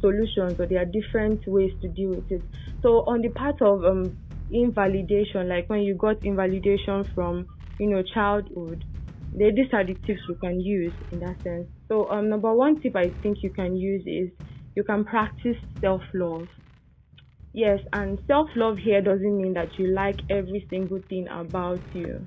solutions 0.00 0.56
or 0.58 0.66
there 0.68 0.82
are 0.82 0.86
different 1.00 1.42
ways 1.46 1.72
to 1.82 1.88
deal 1.88 2.10
with 2.16 2.30
it. 2.30 2.42
So 2.82 3.04
on 3.06 3.20
the 3.22 3.30
part 3.30 3.62
of 3.62 3.84
um, 3.84 4.16
invalidation, 4.50 5.48
like 5.48 5.68
when 5.68 5.80
you 5.82 5.96
got 5.96 6.16
invalidation 6.24 7.04
from 7.14 7.46
you 7.78 7.88
know 7.90 8.02
childhood, 8.02 8.84
these 9.32 9.72
are 9.72 9.84
the 9.86 9.94
tips 10.06 10.20
you 10.28 10.36
can 10.40 10.60
use 10.60 10.94
in 11.10 11.20
that 11.20 11.36
sense. 11.42 11.68
So 11.88 12.10
um, 12.10 12.28
number 12.28 12.52
one 12.54 12.80
tip 12.80 12.96
I 12.96 13.10
think 13.22 13.38
you 13.42 13.50
can 13.54 13.76
use 13.76 14.02
is 14.06 14.30
you 14.74 14.84
can 14.84 15.04
practice 15.04 15.56
self 15.80 16.02
love. 16.14 16.48
Yes, 17.54 17.80
and 17.92 18.18
self 18.26 18.48
love 18.56 18.78
here 18.78 19.00
doesn't 19.02 19.36
mean 19.36 19.54
that 19.54 19.78
you 19.78 19.86
like 19.88 20.20
every 20.30 20.66
single 20.70 21.00
thing 21.08 21.28
about 21.28 21.82
you. 21.94 22.26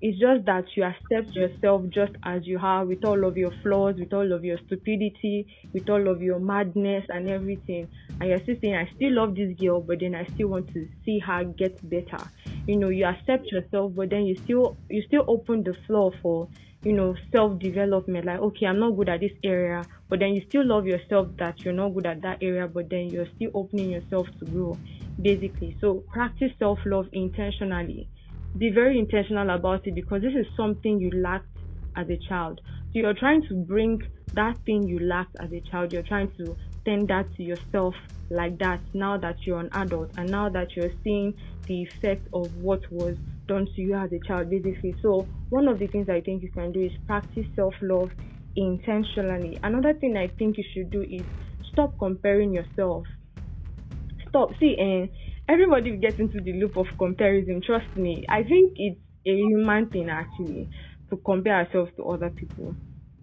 It's 0.00 0.18
just 0.20 0.44
that 0.46 0.64
you 0.76 0.84
accept 0.84 1.34
yourself 1.34 1.82
just 1.90 2.12
as 2.24 2.46
you 2.46 2.58
are, 2.62 2.84
with 2.86 3.04
all 3.04 3.24
of 3.24 3.36
your 3.36 3.50
flaws, 3.62 3.96
with 3.98 4.12
all 4.12 4.32
of 4.32 4.44
your 4.44 4.58
stupidity, 4.66 5.46
with 5.72 5.88
all 5.90 6.08
of 6.08 6.22
your 6.22 6.38
madness 6.40 7.04
and 7.08 7.28
everything. 7.28 7.88
And 8.20 8.30
you're 8.30 8.40
still 8.42 8.56
saying, 8.62 8.76
I 8.76 8.90
still 8.94 9.12
love 9.14 9.34
this 9.34 9.56
girl, 9.58 9.80
but 9.80 10.00
then 10.00 10.14
I 10.14 10.24
still 10.26 10.48
want 10.48 10.72
to 10.74 10.88
see 11.04 11.18
her 11.20 11.44
get 11.44 11.76
better. 11.88 12.30
You 12.66 12.76
know, 12.76 12.90
you 12.90 13.06
accept 13.06 13.50
yourself, 13.50 13.94
but 13.96 14.10
then 14.10 14.24
you 14.26 14.36
still 14.36 14.78
you 14.88 15.02
still 15.02 15.24
open 15.28 15.64
the 15.64 15.74
floor 15.86 16.12
for 16.22 16.48
you 16.84 16.92
know 16.92 17.16
self 17.32 17.58
development. 17.58 18.24
Like, 18.26 18.40
okay, 18.40 18.66
I'm 18.66 18.78
not 18.80 18.96
good 18.96 19.08
at 19.08 19.20
this 19.20 19.32
area, 19.44 19.86
but 20.08 20.20
then 20.20 20.34
you 20.34 20.42
still 20.48 20.66
love 20.66 20.86
yourself 20.86 21.28
that 21.38 21.60
you're 21.60 21.74
not 21.74 21.90
good 21.90 22.06
at 22.06 22.22
that 22.22 22.38
area, 22.42 22.66
but 22.66 22.88
then 22.90 23.08
you're 23.08 23.28
still 23.36 23.50
opening 23.54 23.90
yourself 23.90 24.26
to 24.38 24.44
grow, 24.46 24.76
basically. 25.20 25.76
So 25.80 26.04
practice 26.12 26.52
self 26.58 26.78
love 26.86 27.08
intentionally 27.12 28.08
be 28.56 28.70
very 28.70 28.98
intentional 28.98 29.50
about 29.50 29.86
it 29.86 29.94
because 29.94 30.22
this 30.22 30.34
is 30.34 30.46
something 30.56 30.98
you 30.98 31.10
lacked 31.10 31.46
as 31.96 32.08
a 32.08 32.16
child. 32.16 32.60
So 32.92 33.00
you're 33.00 33.14
trying 33.14 33.46
to 33.48 33.54
bring 33.54 34.02
that 34.34 34.56
thing 34.64 34.86
you 34.88 34.98
lacked 35.00 35.36
as 35.40 35.52
a 35.52 35.60
child, 35.60 35.92
you're 35.92 36.02
trying 36.02 36.30
to 36.38 36.56
send 36.84 37.08
that 37.08 37.32
to 37.36 37.42
yourself 37.42 37.94
like 38.30 38.58
that 38.58 38.80
now 38.94 39.16
that 39.18 39.36
you're 39.46 39.60
an 39.60 39.70
adult 39.72 40.10
and 40.16 40.30
now 40.30 40.48
that 40.48 40.76
you're 40.76 40.92
seeing 41.02 41.34
the 41.66 41.82
effect 41.82 42.26
of 42.32 42.54
what 42.56 42.80
was 42.90 43.16
done 43.46 43.66
to 43.74 43.80
you 43.80 43.94
as 43.94 44.12
a 44.12 44.18
child, 44.20 44.50
basically. 44.50 44.94
So, 45.02 45.26
one 45.50 45.68
of 45.68 45.78
the 45.78 45.86
things 45.86 46.08
I 46.08 46.20
think 46.20 46.42
you 46.42 46.50
can 46.50 46.72
do 46.72 46.80
is 46.80 46.92
practice 47.06 47.46
self 47.54 47.74
love 47.80 48.10
intentionally. 48.58 49.58
Another 49.62 49.94
thing 49.94 50.16
I 50.16 50.26
think 50.26 50.58
you 50.58 50.64
should 50.74 50.90
do 50.90 51.02
is 51.02 51.22
stop 51.72 51.96
comparing 51.98 52.52
yourself. 52.52 53.06
Stop. 54.28 54.50
See, 54.58 54.76
and 54.78 55.08
everybody 55.48 55.96
gets 55.96 56.18
into 56.18 56.40
the 56.40 56.52
loop 56.54 56.76
of 56.76 56.86
comparison. 56.98 57.62
Trust 57.64 57.96
me, 57.96 58.26
I 58.28 58.42
think 58.42 58.72
it's 58.76 59.00
a 59.26 59.30
human 59.30 59.88
thing 59.90 60.10
actually 60.10 60.68
to 61.10 61.16
compare 61.18 61.54
ourselves 61.54 61.92
to 61.96 62.04
other 62.04 62.30
people. 62.30 62.74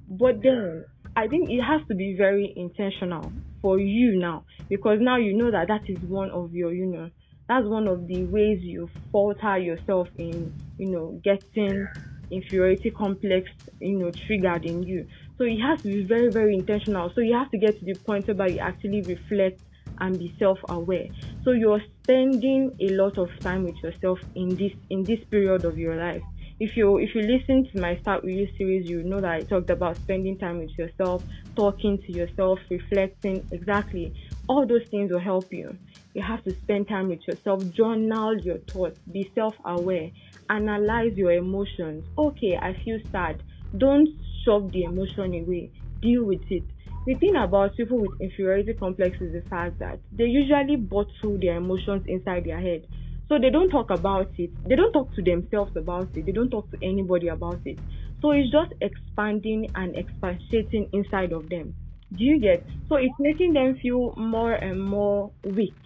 But 0.07 0.41
then 0.41 0.85
I 1.15 1.27
think 1.27 1.49
it 1.49 1.61
has 1.61 1.81
to 1.89 1.95
be 1.95 2.15
very 2.17 2.53
intentional 2.55 3.31
for 3.61 3.77
you 3.77 4.17
now 4.17 4.45
because 4.69 4.99
now 5.01 5.17
you 5.17 5.35
know 5.35 5.51
that 5.51 5.67
that 5.67 5.89
is 5.89 5.99
one 5.99 6.31
of 6.31 6.53
your, 6.53 6.73
you 6.73 6.85
know, 6.85 7.09
that's 7.47 7.65
one 7.65 7.87
of 7.87 8.07
the 8.07 8.23
ways 8.25 8.59
you 8.61 8.89
falter 9.11 9.57
yourself 9.57 10.07
in, 10.17 10.53
you 10.77 10.91
know, 10.91 11.19
getting 11.23 11.87
inferiority 12.31 12.91
complex, 12.91 13.49
you 13.79 13.99
know, 13.99 14.11
triggered 14.11 14.65
in 14.65 14.83
you. 14.83 15.07
So 15.37 15.43
it 15.45 15.59
has 15.59 15.79
to 15.81 15.87
be 15.87 16.05
very, 16.05 16.31
very 16.31 16.53
intentional. 16.55 17.11
So 17.13 17.21
you 17.21 17.33
have 17.33 17.51
to 17.51 17.57
get 17.57 17.79
to 17.79 17.85
the 17.85 17.95
point 18.05 18.27
where 18.27 18.47
you 18.47 18.59
actually 18.59 19.01
reflect 19.01 19.59
and 19.99 20.17
be 20.19 20.35
self-aware. 20.39 21.07
So 21.43 21.51
you're 21.51 21.81
spending 22.03 22.75
a 22.79 22.89
lot 22.91 23.17
of 23.17 23.29
time 23.43 23.63
with 23.63 23.75
yourself 23.83 24.19
in 24.35 24.55
this 24.55 24.73
in 24.89 25.05
this 25.05 25.19
period 25.31 25.65
of 25.65 25.77
your 25.77 25.95
life. 25.95 26.23
If 26.59 26.75
you 26.77 26.97
if 26.97 27.13
you 27.15 27.21
listen 27.21 27.67
to 27.71 27.79
my 27.79 27.97
start 27.97 28.23
with 28.23 28.33
you 28.33 28.47
series 28.57 28.85
you 28.87 29.03
know 29.03 29.21
that 29.21 29.31
i 29.31 29.43
talked 29.43 29.69
about 29.69 29.97
spending 29.97 30.37
time 30.37 30.59
with 30.59 30.71
yourself 30.77 31.23
talking 31.55 31.97
to 32.05 32.11
yourself 32.11 32.59
reflecting. 32.69 33.45
Exactly. 33.51 34.13
All 34.47 34.65
those 34.67 34.85
things 34.91 35.11
will 35.11 35.19
help 35.19 35.47
you. 35.51 35.77
You 36.13 36.21
have 36.23 36.43
to 36.43 36.53
spend 36.63 36.87
time 36.87 37.09
with 37.09 37.27
yourself 37.27 37.61
journal 37.71 38.37
your 38.39 38.59
thoughts 38.71 38.99
be 39.11 39.31
self-aware 39.35 40.11
analyze 40.49 41.13
your 41.15 41.31
emotions. 41.33 42.05
Okay 42.17 42.57
i 42.61 42.73
feel 42.83 42.99
sad. 43.11 43.41
Don't 43.77 44.07
shove 44.45 44.71
the 44.71 44.83
emotion 44.83 45.33
away 45.33 45.71
deal 46.01 46.23
with 46.23 46.43
it 46.49 46.63
the 47.05 47.13
thing 47.15 47.35
about 47.35 47.75
people 47.77 47.99
with 47.99 48.19
inferiority 48.19 48.73
complex 48.73 49.17
is 49.21 49.31
the 49.31 49.47
fact 49.47 49.77
that 49.77 49.99
they 50.11 50.23
usually 50.23 50.75
bottle 50.75 51.37
their 51.39 51.57
emotions 51.57 52.03
inside 52.07 52.45
their 52.45 52.59
head. 52.59 52.87
So 53.29 53.37
they 53.39 53.51
don't 53.51 53.69
talk 53.69 53.91
about 53.91 54.31
it. 54.39 54.49
They 54.67 54.75
don't 54.75 54.91
talk 54.91 55.13
to 55.13 55.21
themselves 55.21 55.75
about 55.75 56.09
it. 56.15 56.25
They 56.25 56.31
don't 56.31 56.49
talk 56.49 56.71
to 56.71 56.77
anybody 56.81 57.27
about 57.27 57.61
it. 57.65 57.77
So 58.21 58.31
it's 58.31 58.51
just 58.51 58.73
expanding 58.81 59.69
and 59.75 59.95
expatiating 59.95 60.89
inside 60.93 61.31
of 61.31 61.47
them. 61.49 61.75
Do 62.11 62.23
you 62.23 62.39
get? 62.41 62.65
So 62.89 62.95
it's 62.95 63.13
making 63.19 63.53
them 63.53 63.77
feel 63.81 64.15
more 64.17 64.53
and 64.53 64.81
more 64.81 65.31
weak 65.43 65.77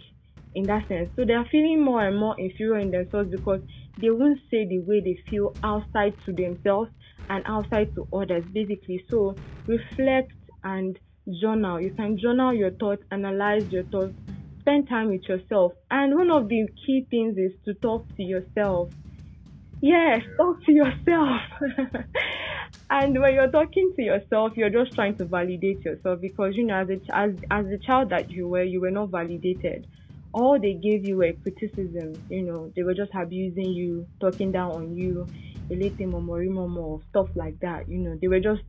in 0.56 0.68
that 0.68 0.88
sense. 0.88 1.10
So 1.18 1.26
they 1.26 1.34
are 1.34 1.48
feeling 1.52 1.84
more 1.84 2.06
and 2.06 2.18
more 2.18 2.36
inferior 2.40 2.80
in 2.80 2.92
themselves 2.92 3.30
because 3.30 3.62
they 4.02 4.10
won't 4.10 4.40
say 4.50 4.66
the 4.68 4.80
way 4.80 5.02
they 5.02 5.20
feel 5.30 5.54
outside 5.64 6.14
to 6.26 6.32
themselves 6.34 6.92
and 7.30 7.44
outside 7.48 7.90
to 7.96 8.08
others, 8.14 8.44
basically. 8.54 9.04
So 9.10 9.36
reflect 9.68 10.34
and 10.64 10.98
journal. 11.42 11.80
You 11.80 11.92
can 11.96 12.18
journal 12.18 12.54
your 12.54 12.72
thoughts, 12.72 13.04
analyze 13.12 13.68
your 13.72 13.84
thoughts, 13.84 14.14
spend 14.62 14.90
time 14.90 15.10
with 15.10 15.28
yourself. 15.28 15.74
And 15.92 16.16
one 16.16 16.32
of 16.32 16.48
the 16.50 16.68
key 16.86 17.06
things 17.10 17.38
is 17.38 17.52
to 17.66 17.74
talk 17.76 18.08
to 18.18 18.24
yourself. 18.24 18.90
Yes, 19.82 20.22
talk 20.38 20.58
to 20.66 20.72
yourself. 20.72 21.42
and 22.90 23.20
when 23.20 23.34
you're 23.34 23.52
talking 23.52 23.94
to 23.96 24.02
yourself, 24.02 24.54
you're 24.56 24.70
just 24.70 24.94
trying 24.96 25.16
to 25.18 25.26
validate 25.26 25.86
yourself 25.86 26.20
because 26.22 26.56
you 26.56 26.66
know, 26.66 26.82
as 26.82 26.90
a 26.90 27.16
as 27.16 27.32
as 27.50 27.66
the 27.66 27.80
child 27.86 28.10
that 28.10 28.30
you 28.30 28.48
were, 28.48 28.64
you 28.64 28.82
were 28.82 28.92
not 28.92 29.12
validated. 29.12 29.86
All 30.34 30.60
they 30.60 30.74
gave 30.74 31.06
you 31.06 31.18
were 31.18 31.34
criticism. 31.42 32.14
You 32.30 32.44
know, 32.44 32.72
they 32.76 32.84
were 32.84 32.94
just 32.94 33.12
abusing 33.16 33.72
you, 33.72 34.08
talking 34.22 34.52
down 34.52 34.72
on 34.72 34.96
you, 34.96 35.30
stuff 37.10 37.28
like 37.36 37.60
that. 37.62 37.90
You 37.90 38.00
know, 38.00 38.18
they 38.20 38.28
were 38.28 38.40
just 38.40 38.62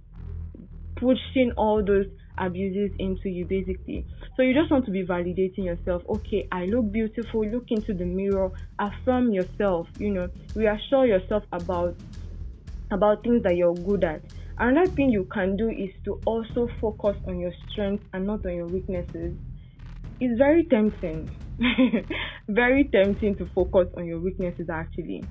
pushing 0.96 1.52
all 1.56 1.82
those 1.84 2.06
abuses 2.38 2.90
into 2.98 3.28
you 3.28 3.44
basically. 3.44 4.06
So 4.36 4.42
you 4.42 4.54
just 4.54 4.70
want 4.70 4.84
to 4.86 4.90
be 4.90 5.04
validating 5.04 5.64
yourself. 5.64 6.02
Okay, 6.08 6.48
I 6.52 6.66
look 6.66 6.92
beautiful. 6.92 7.46
Look 7.46 7.70
into 7.70 7.94
the 7.94 8.04
mirror. 8.04 8.50
Affirm 8.78 9.32
yourself. 9.32 9.88
You 9.98 10.10
know, 10.10 10.28
reassure 10.54 11.06
yourself 11.06 11.44
about 11.52 11.96
about 12.90 13.22
things 13.22 13.42
that 13.44 13.56
you're 13.56 13.74
good 13.74 14.04
at. 14.04 14.22
Another 14.58 14.90
thing 14.90 15.10
you 15.10 15.24
can 15.24 15.56
do 15.56 15.68
is 15.70 15.90
to 16.04 16.20
also 16.26 16.68
focus 16.80 17.16
on 17.26 17.38
your 17.38 17.52
strengths 17.68 18.04
and 18.12 18.26
not 18.26 18.44
on 18.44 18.54
your 18.54 18.66
weaknesses. 18.66 19.34
It's 20.20 20.38
very 20.38 20.64
tempting. 20.64 21.30
very 22.48 22.84
tempting 22.84 23.36
to 23.36 23.48
focus 23.54 23.88
on 23.96 24.06
your 24.06 24.20
weaknesses 24.20 24.68
actually. 24.68 25.24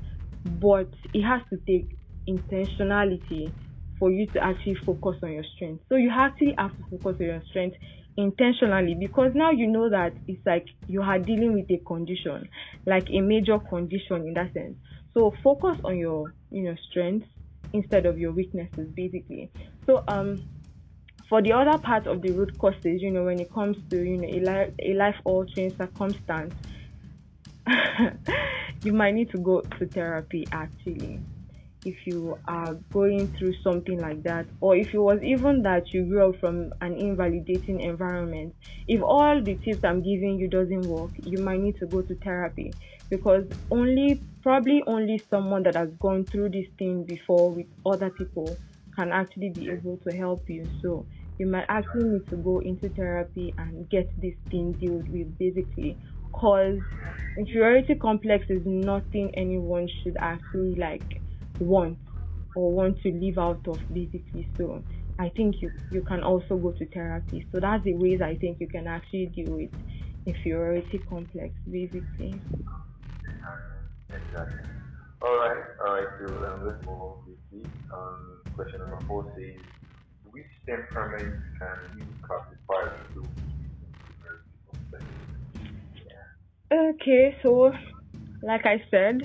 But 0.50 0.92
it 1.14 1.24
has 1.24 1.42
to 1.52 1.58
take 1.68 1.98
intentionality 2.30 3.54
for 4.00 4.12
you 4.12 4.28
to 4.34 4.44
actually 4.44 4.76
focus 4.86 5.18
on 5.24 5.34
your 5.34 5.44
strength. 5.56 5.84
So 5.90 5.96
you 5.96 6.10
actually 6.12 6.56
have 6.58 6.76
to 6.78 6.84
focus 6.90 7.18
on 7.20 7.26
your 7.28 7.44
strength 7.50 7.78
intentionally 8.18 8.96
because 9.00 9.32
now 9.36 9.52
you 9.52 9.68
know 9.68 9.90
that 9.90 10.14
it's 10.28 10.42
like 10.46 10.66
you 10.88 11.02
are 11.02 11.20
dealing 11.20 11.54
with 11.54 11.70
a 11.72 11.82
condition, 11.86 12.50
like 12.86 13.08
a 13.12 13.22
major 13.22 13.60
condition 13.60 14.28
in 14.28 14.34
that 14.36 14.54
sense. 14.54 14.78
So 15.14 15.34
focus 15.44 15.78
on 15.84 15.98
your 15.98 16.34
you 16.52 16.64
know 16.64 16.76
strengths 16.90 17.28
instead 17.74 18.06
of 18.06 18.18
your 18.18 18.32
weaknesses 18.32 18.90
basically. 18.96 19.52
So 19.86 20.04
um 20.08 20.44
for 21.30 21.42
the 21.42 21.54
other 21.54 21.78
part 21.84 22.08
of 22.08 22.22
the 22.22 22.32
root 22.32 22.52
causes, 22.60 23.02
you 23.02 23.12
know, 23.12 23.26
when 23.26 23.40
it 23.42 23.52
comes 23.54 23.78
to 23.92 23.98
you 23.98 24.18
know 24.18 24.28
a 24.30 24.42
life 24.44 24.74
a 24.84 24.94
life 24.96 25.16
altering 25.26 25.76
circumstance, 25.78 26.56
you 28.84 28.94
might 28.94 29.14
need 29.14 29.30
to 29.32 29.38
go 29.38 29.62
to 29.62 29.86
therapy 29.88 30.48
actually 30.52 31.22
if 31.86 31.96
you 32.06 32.38
are 32.48 32.74
going 32.92 33.28
through 33.38 33.54
something 33.64 34.00
like 34.00 34.24
that, 34.24 34.46
or 34.60 34.76
if 34.76 34.94
it 34.94 35.00
was 35.00 35.22
even 35.24 35.62
that 35.64 35.94
you 35.94 36.04
grew 36.04 36.30
up 36.30 36.40
from 36.40 36.74
an 36.82 36.94
invalidating 36.94 37.80
environment, 37.80 38.54
if 38.88 39.02
all 39.02 39.42
the 39.42 39.56
tips 39.56 39.84
I'm 39.84 40.02
giving 40.02 40.38
you 40.38 40.50
doesn't 40.50 40.84
work, 40.84 41.12
you 41.24 41.38
might 41.40 41.62
need 41.62 41.78
to 41.80 41.88
go 41.88 42.02
to 42.02 42.16
therapy 42.16 42.74
because 43.10 43.46
only 43.72 44.22
probably 44.44 44.84
only 44.88 45.22
someone 45.30 45.64
that 45.64 45.76
has 45.76 45.90
gone 46.00 46.26
through 46.26 46.50
this 46.50 46.68
thing 46.78 47.04
before 47.04 47.52
with 47.52 47.68
other 47.86 48.10
people 48.10 48.58
can 48.96 49.12
actually 49.12 49.50
be 49.50 49.70
able 49.70 49.98
to 49.98 50.12
help 50.12 50.50
you. 50.50 50.68
So 50.82 51.06
you 51.38 51.48
might 51.48 51.66
actually 51.70 52.10
need 52.10 52.28
to 52.30 52.36
go 52.36 52.60
into 52.60 52.90
therapy 52.90 53.54
and 53.58 53.90
get 53.90 54.10
this 54.22 54.36
thing 54.52 54.74
dealt 54.74 55.08
with 55.08 55.38
basically 55.38 55.98
because 56.32 56.80
inferiority 57.38 57.96
complex 57.96 58.46
is 58.50 58.62
nothing 58.66 59.32
anyone 59.36 59.88
should 60.04 60.16
actually 60.20 60.76
like 60.80 61.06
want 61.60 62.00
or 62.56 62.74
want 62.74 62.98
to 63.04 63.10
live 63.12 63.38
out 63.38 63.62
of 63.68 63.80
basically. 63.94 64.50
So 64.58 64.84
i 65.20 65.30
think 65.36 65.56
you 65.62 65.72
you 65.90 66.04
can 66.04 66.24
also 66.24 66.58
go 66.58 66.74
to 66.78 66.88
therapy. 66.90 67.48
So 67.52 67.60
that's 67.60 67.84
the 67.84 67.96
ways 67.96 68.22
i 68.22 68.36
think 68.36 68.60
you 68.60 68.68
can 68.68 68.88
actually 68.88 69.32
deal 69.36 69.56
with 69.56 69.72
inferiority 70.26 71.04
complex 71.10 71.56
basically. 71.70 72.44
Exactly. 74.12 74.66
All 75.22 75.38
right 75.38 75.64
all 75.86 75.94
right 75.96 76.12
so 76.20 76.26
um, 76.48 76.66
let's 76.66 76.82
move 76.86 77.02
on 77.02 77.16
quickly. 77.24 77.72
Um 77.94 78.44
question 78.54 78.80
number 78.80 79.02
four 79.08 79.26
says 79.36 79.66
which 80.24 80.50
temperament 80.68 81.34
can 81.60 81.78
you 81.98 82.16
classify 82.26 82.84
into 83.06 83.34
okay 86.72 87.36
so 87.42 87.74
like 88.44 88.66
i 88.66 88.84
said 88.92 89.22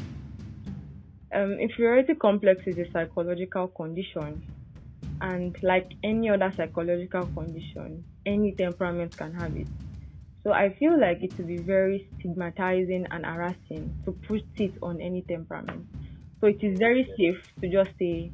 um, 1.34 1.54
inferiority 1.54 2.14
complex 2.14 2.62
is 2.66 2.78
a 2.78 2.90
psychological 2.92 3.68
condition, 3.68 4.40
and 5.20 5.56
like 5.62 5.90
any 6.02 6.30
other 6.30 6.52
psychological 6.56 7.26
condition, 7.26 8.04
any 8.24 8.52
temperament 8.52 9.16
can 9.16 9.34
have 9.34 9.56
it. 9.56 9.66
So 10.44 10.52
I 10.52 10.74
feel 10.78 10.98
like 11.00 11.22
it 11.22 11.36
would 11.36 11.48
be 11.48 11.56
very 11.56 12.08
stigmatizing 12.18 13.06
and 13.10 13.24
harassing 13.24 13.92
to 14.04 14.12
put 14.12 14.44
it 14.56 14.74
on 14.82 15.00
any 15.00 15.22
temperament. 15.22 15.86
So 16.40 16.46
it 16.48 16.62
is 16.62 16.78
very 16.78 17.08
safe 17.16 17.42
to 17.62 17.68
just 17.68 17.90
say 17.98 18.30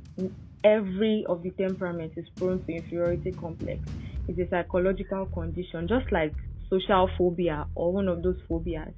every 0.64 1.24
of 1.28 1.42
the 1.42 1.50
temperaments 1.52 2.18
is 2.18 2.28
prone 2.36 2.62
to 2.64 2.72
inferiority 2.72 3.32
complex. 3.32 3.80
It's 4.28 4.38
a 4.38 4.48
psychological 4.48 5.26
condition, 5.26 5.88
just 5.88 6.10
like 6.12 6.34
social 6.70 7.10
phobia 7.18 7.66
or 7.74 7.92
one 7.92 8.08
of 8.08 8.22
those 8.22 8.38
phobias. 8.48 8.94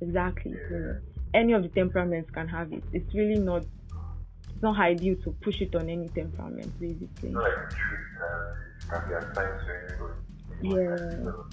Exactly. 0.00 0.54
So 0.68 0.96
any 1.34 1.52
of 1.52 1.62
the 1.62 1.68
temperaments 1.68 2.30
can 2.30 2.48
have 2.48 2.72
it. 2.72 2.84
It's 2.92 3.12
really 3.14 3.38
not 3.38 3.62
it's 3.62 4.62
not 4.62 4.78
ideal 4.78 5.16
to 5.24 5.32
push 5.42 5.60
it 5.60 5.74
on 5.74 5.88
any 5.90 6.08
temperament 6.08 6.72
basically. 6.80 7.32
Like, 7.32 7.52
can 8.90 9.00
be 9.08 9.14
assigned. 9.14 9.58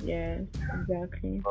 Yeah, 0.04 0.38
exactly. 0.80 1.44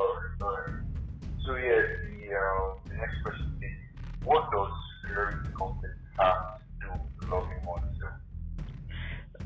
So 1.44 1.56
yeah, 1.56 1.82
the, 2.02 2.34
um, 2.34 2.78
the 2.88 2.94
next 2.94 3.22
question 3.22 3.52
is, 3.60 4.24
what 4.24 4.50
does 4.50 4.68
superiority 5.02 5.50
complex 5.56 5.94
have 6.18 6.34
to 6.80 6.86
do 6.86 7.30
loving 7.30 7.64
oneself? 7.66 8.14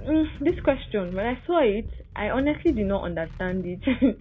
Mm, 0.07 0.27
this 0.41 0.61
question, 0.63 1.15
when 1.15 1.27
I 1.27 1.43
saw 1.47 1.61
it, 1.61 1.91
I 2.15 2.31
honestly 2.31 2.73
did 2.73 2.87
not 2.87 3.03
understand 3.03 3.67
it. 3.67 3.83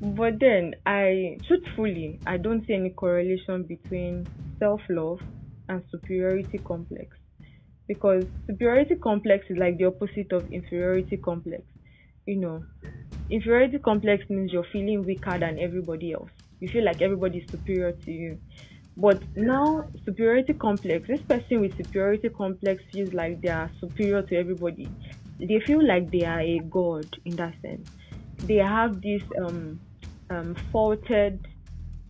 but 0.00 0.34
then, 0.40 0.74
I 0.86 1.38
truthfully, 1.46 2.20
I 2.26 2.36
don't 2.38 2.66
see 2.66 2.74
any 2.74 2.90
correlation 2.90 3.64
between 3.66 4.28
self-love 4.58 5.18
and 5.68 5.82
superiority 5.90 6.58
complex 6.66 7.16
because 7.88 8.26
superiority 8.50 8.96
complex 9.02 9.46
is 9.50 9.58
like 9.58 9.78
the 9.78 9.86
opposite 9.86 10.32
of 10.32 10.46
inferiority 10.50 11.16
complex. 11.18 11.62
You 12.26 12.40
know, 12.40 12.64
inferiority 13.30 13.78
complex 13.78 14.24
means 14.28 14.52
you're 14.52 14.66
feeling 14.72 15.04
weaker 15.04 15.38
than 15.38 15.58
everybody 15.58 16.12
else. 16.12 16.30
You 16.60 16.68
feel 16.72 16.84
like 16.84 17.02
everybody 17.02 17.38
is 17.38 17.50
superior 17.50 17.92
to 17.92 18.10
you. 18.10 18.38
But 18.96 19.24
now, 19.36 19.84
superiority 20.04 20.54
complex, 20.54 21.06
this 21.08 21.22
person 21.28 21.60
with 21.60 21.76
superiority 21.76 22.30
complex 22.36 22.82
feels 22.92 23.12
like 23.12 23.40
they 23.42 23.48
are 23.48 23.72
superior 23.80 24.22
to 24.22 24.36
everybody. 24.36 24.94
They 25.38 25.60
feel 25.66 25.86
like 25.86 26.10
they 26.10 26.24
are 26.24 26.40
a 26.40 26.60
god 26.70 27.08
in 27.24 27.36
that 27.36 27.54
sense. 27.62 27.88
They 28.42 28.56
have 28.56 29.00
this 29.02 29.22
um, 29.42 29.82
um, 30.30 30.54
faulted 30.72 31.46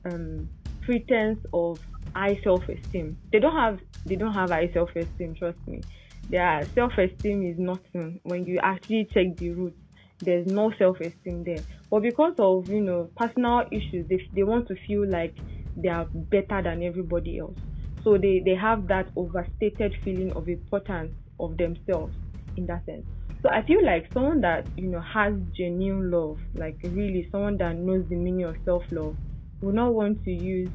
um, 0.05 0.49
pretense 0.83 1.39
of 1.53 1.81
high 2.15 2.39
self-esteem. 2.43 3.17
They 3.33 3.39
don't 3.39 3.57
have 3.57 3.81
they 4.05 4.17
don't 4.17 4.33
have 4.33 4.51
high 4.51 4.71
self-esteem. 4.73 5.35
Trust 5.35 5.59
me. 5.67 5.83
Their 6.29 6.65
self-esteem 6.75 7.47
is 7.47 7.59
nothing 7.59 8.21
when 8.25 8.45
you 8.45 8.59
actually 8.63 9.09
check 9.13 9.37
the 9.37 9.51
roots 9.51 9.79
there's 10.21 10.47
no 10.47 10.73
self-esteem 10.79 11.45
there 11.45 11.63
but 11.91 12.01
because 12.01 12.35
of 12.39 12.69
you 12.69 12.81
know 12.81 13.11
personal 13.17 13.65
issues 13.71 14.07
they, 14.09 14.19
they 14.35 14.43
want 14.43 14.67
to 14.67 14.75
feel 14.87 15.07
like 15.09 15.35
they 15.77 15.89
are 15.89 16.07
better 16.13 16.63
than 16.63 16.83
everybody 16.83 17.39
else 17.39 17.57
so 18.03 18.17
they 18.17 18.41
they 18.45 18.55
have 18.55 18.87
that 18.89 19.07
overstated 19.17 19.95
feeling 20.03 20.33
of 20.33 20.49
importance 20.49 21.13
of 21.39 21.57
themselves 21.59 22.17
in 22.57 22.67
that 22.67 22.85
sense 22.87 23.07
so 23.43 23.51
i 23.51 23.63
feel 23.67 23.85
like 23.85 24.05
someone 24.13 24.41
that 24.41 24.69
you 24.77 24.89
know 24.91 25.01
has 25.01 25.33
genuine 25.57 26.11
love 26.11 26.39
like 26.55 26.77
really 26.85 27.27
someone 27.31 27.57
that 27.59 27.75
knows 27.77 28.07
the 28.09 28.17
meaning 28.17 28.45
of 28.45 28.57
self-love 28.65 29.17
will 29.61 29.73
not 29.73 29.95
want 29.95 30.23
to 30.23 30.31
use 30.31 30.73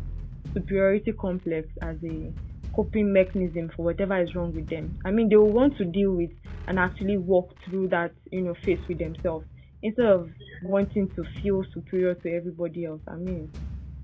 superiority 0.58 1.12
complex 1.20 1.68
as 1.82 1.98
a 2.06 2.34
coping 2.76 3.12
mechanism 3.14 3.70
for 3.76 3.84
whatever 3.86 4.22
is 4.22 4.34
wrong 4.34 4.54
with 4.54 4.70
them. 4.70 4.98
I 5.06 5.12
mean, 5.12 5.30
they 5.30 5.36
will 5.36 5.52
want 5.54 5.76
to 5.78 5.86
deal 5.86 6.16
with 6.16 6.32
and 6.68 6.80
actually 6.80 7.18
walk 7.18 7.50
through 7.66 7.90
that, 7.90 8.12
you 8.32 8.42
know, 8.42 8.56
face 8.66 8.80
with 8.88 9.00
themselves 9.00 9.46
instead 9.82 10.06
of 10.06 10.30
wanting 10.62 11.10
to 11.16 11.24
feel 11.42 11.64
superior 11.74 12.16
to 12.16 12.30
everybody 12.34 12.86
else. 12.86 13.02
I 13.08 13.16
mean, 13.18 13.54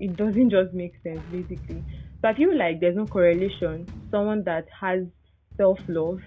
it 0.00 0.16
doesn't 0.16 0.50
just 0.50 0.74
make 0.74 0.92
sense, 1.02 1.24
basically. 1.30 1.84
So 2.20 2.28
I 2.28 2.34
feel 2.34 2.56
like 2.56 2.80
there's 2.80 2.96
no 2.96 3.06
correlation. 3.06 3.90
Someone 4.10 4.44
that 4.44 4.66
has 4.80 5.04
self 5.56 5.78
love 5.88 6.18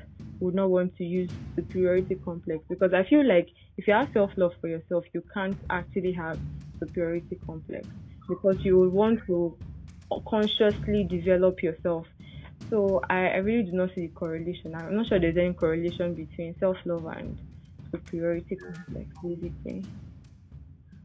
would 0.41 0.55
not 0.55 0.69
want 0.69 0.95
to 0.97 1.03
use 1.03 1.29
superiority 1.55 2.15
complex 2.15 2.63
because 2.67 2.93
I 2.93 3.03
feel 3.03 3.25
like 3.25 3.49
if 3.77 3.87
you 3.87 3.93
have 3.93 4.09
self 4.13 4.31
love 4.37 4.53
for 4.59 4.67
yourself, 4.67 5.05
you 5.13 5.23
can't 5.33 5.57
actually 5.69 6.13
have 6.13 6.39
superiority 6.79 7.37
complex 7.45 7.87
because 8.27 8.57
you 8.63 8.77
will 8.77 8.89
want 8.89 9.19
to 9.27 9.57
consciously 10.27 11.03
develop 11.03 11.63
yourself 11.63 12.05
so 12.71 13.01
I, 13.09 13.27
I 13.27 13.37
really 13.37 13.63
do 13.63 13.73
not 13.73 13.89
see 13.95 14.07
the 14.07 14.13
correlation. 14.13 14.73
I'm 14.75 14.95
not 14.95 15.07
sure 15.07 15.19
there's 15.19 15.35
any 15.35 15.53
correlation 15.53 16.13
between 16.13 16.57
self 16.57 16.77
love 16.85 17.05
and 17.05 17.37
superiority 17.91 18.55
complex, 18.55 19.09
basically. 19.21 19.83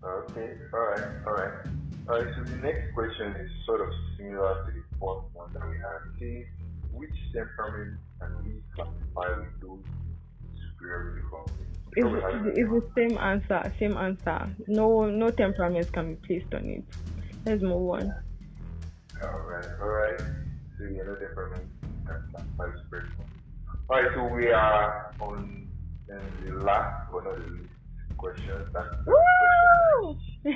Okay, 0.05 0.53
alright, 0.73 1.27
alright. 1.27 1.67
Alright, 2.09 2.35
so 2.37 2.45
the 2.45 2.57
next 2.59 2.95
question 2.95 3.33
is 3.33 3.51
sort 3.67 3.81
of 3.81 3.89
similar 4.17 4.65
to 4.65 4.73
the 4.73 4.83
fourth 5.01 5.25
one 5.33 5.53
that 5.55 5.69
we 5.69 5.77
had. 5.79 6.47
Which 6.93 7.11
temperament 7.35 7.99
can 8.21 8.45
we 8.45 8.63
classify 8.75 9.45
those 9.61 9.79
superiority 10.73 11.23
complex? 11.31 11.61
It's, 11.99 12.59
it's 12.59 12.71
the 12.71 12.83
same 12.97 13.19
answer, 13.19 13.73
same 13.79 13.97
answer. 13.97 14.49
No 14.67 15.07
no 15.07 15.31
temperaments 15.31 15.91
can 15.91 16.15
be 16.15 16.27
placed 16.27 16.55
on 16.55 16.65
it. 16.67 16.85
Let's 17.45 17.63
move 17.63 17.91
on. 17.91 18.15
Alright, 19.23 19.67
alright 19.81 20.21
so 20.79 20.85
you 20.85 21.05
know 21.05 21.15
different 21.17 21.63
my 22.59 22.67
spiritual. 22.87 23.25
Alright, 23.91 24.11
so 24.15 24.25
we 24.35 24.49
are 24.49 25.15
on 25.21 25.69
um, 26.13 26.21
the 26.45 26.53
last 26.65 27.11
but 27.11 27.25
not 27.25 27.37
the 27.37 27.51
least 27.51 27.69
question. 28.17 28.67
That's 28.73 28.89
Woo! 29.07 30.17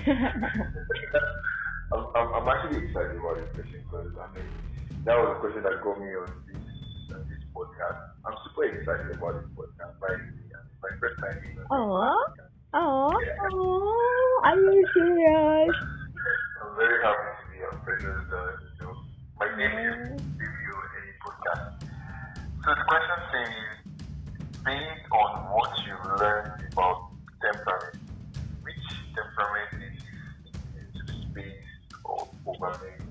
I'm, 1.92 2.07
I'm, 2.14 2.35
I'm 2.35 2.49
actually 2.49 2.87
excited 2.87 3.16
about 3.16 3.37
this 3.37 3.49
question 3.55 3.83
because 3.90 4.12
I 4.20 4.35
mean 4.35 4.44
that 5.05 5.16
was 5.16 5.37
a 5.37 5.40
question 5.40 5.62
that 5.62 5.83
got 5.83 5.99
me 5.99 6.07
on 6.14 6.27
this 6.27 6.31
on 6.31 6.35
this 6.46 6.50
podcast. 7.61 8.01
I'm 8.25 8.37
super 8.49 8.64
excited 8.64 9.16
about 9.16 9.35
this 9.37 9.51
podcast. 9.53 9.92
My 10.01 10.88
first 10.99 11.20
time 11.20 11.37
being 11.44 11.59
on 11.68 11.77
Aww. 11.77 12.16
Aww. 12.73 13.12
Are 14.44 14.57
you 14.57 14.85
serious? 14.94 15.77
I'm 16.64 16.77
very 16.77 17.05
happy 17.05 17.29
to 17.37 17.44
be 17.53 17.59
on 17.68 17.85
President 17.85 18.33
uh, 18.33 18.61
my 19.38 19.49
name 19.57 19.73
is 19.73 20.23
Review 20.37 20.77
Any 20.96 21.12
Podcast. 21.20 21.85
So 22.64 22.68
the 22.77 22.85
question 22.88 23.18
says, 23.33 23.55
based 24.64 25.05
on 25.12 25.29
what 25.53 25.73
you 25.85 25.96
learned 26.18 26.73
about 26.73 27.12
temperament, 27.40 27.96
which 28.62 28.85
temperament 29.12 29.85
is 29.85 30.05
into 30.77 31.12
space 31.29 31.68
of? 32.05 33.10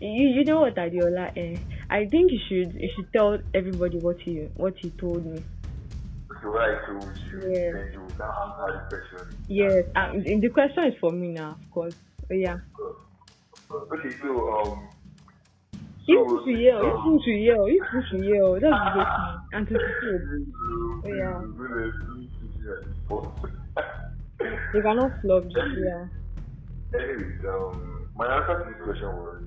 You, 0.00 0.28
you 0.28 0.44
know 0.44 0.60
what 0.60 0.76
Adeola 0.76 1.30
eh? 1.36 1.58
I 1.90 2.06
think 2.06 2.32
you 2.32 2.40
should 2.48 2.74
you 2.74 2.88
should 2.96 3.12
tell 3.12 3.38
everybody 3.52 3.98
what 3.98 4.18
he 4.20 4.48
what 4.56 4.74
he 4.78 4.90
told 4.90 5.26
me. 5.26 5.42
So 6.40 6.50
what 6.50 6.62
I 6.62 6.86
told 6.86 7.04
you, 7.30 7.52
yes. 7.52 7.74
then 7.74 7.92
you 7.92 8.06
now 8.18 8.56
answer 8.66 8.86
the 8.90 8.96
question. 8.96 9.36
Yes, 9.48 9.84
um, 9.96 10.22
the 10.22 10.48
question 10.48 10.84
is 10.84 10.94
for 11.00 11.12
me 11.12 11.28
now, 11.28 11.50
of 11.50 11.70
course. 11.70 11.94
But 12.28 12.38
yeah. 12.38 12.58
Okay, 13.70 14.10
so 14.22 14.28
um 14.60 14.88
If 16.08 16.46
you 16.46 16.56
yell, 16.56 16.80
if 17.14 17.26
you 17.26 17.34
yell, 17.34 17.66
if 17.66 18.12
you 18.12 18.34
yell, 18.34 18.52
that's 18.54 18.72
the 18.96 19.04
thing. 19.04 19.36
Anticipate. 19.52 20.24
Oh, 21.04 21.12
yeah. 21.20 21.44
You 24.74 24.82
cannot 24.82 25.12
flop, 25.20 25.44
yeah. 25.54 26.06
Anyways, 26.94 27.44
um, 27.46 28.08
my 28.16 28.26
answer 28.26 28.64
to 28.64 28.70
this 28.70 28.82
question 28.82 29.08
was 29.08 29.39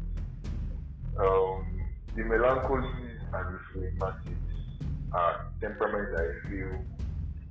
um, 1.19 1.81
the 2.15 2.23
melancholies 2.23 3.19
and 3.33 3.55
the 3.55 3.59
phlegmatics 3.73 4.37
are 5.11 5.51
temperaments 5.61 6.19
I 6.19 6.49
feel 6.49 6.85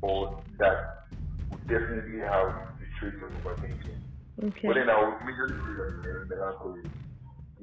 or 0.03 0.43
that 0.59 1.07
would 1.51 1.67
definitely 1.69 2.21
have 2.21 2.55
the 2.79 2.87
traits 2.99 3.23
of 3.23 3.31
overthinking. 3.45 4.01
Okay. 4.43 4.67
But 4.67 4.75
then 4.75 4.91
I 4.91 4.99
would 4.99 5.19
majorly 5.21 5.59
say 5.67 6.11
that 6.11 6.29
melancholy 6.29 6.83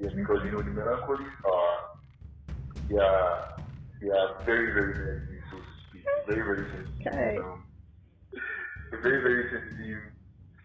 Yes, 0.01 0.13
because 0.15 0.39
you 0.45 0.51
know 0.51 0.61
the 0.61 0.71
melancholies 0.71 1.27
are 1.43 1.99
they 2.87 2.97
are 2.97 3.59
they 4.01 4.07
are 4.07 4.41
very 4.45 4.71
very 4.71 4.95
sensitive, 4.95 5.43
so 5.51 5.57
to 5.57 5.63
speak. 5.89 6.03
Very 6.25 6.41
very 6.41 6.71
sensitive. 6.71 7.07
Okay. 7.07 7.37
Um, 7.37 7.63
a 8.93 9.01
very 9.01 9.21
very 9.21 9.43
sensitive 9.51 9.99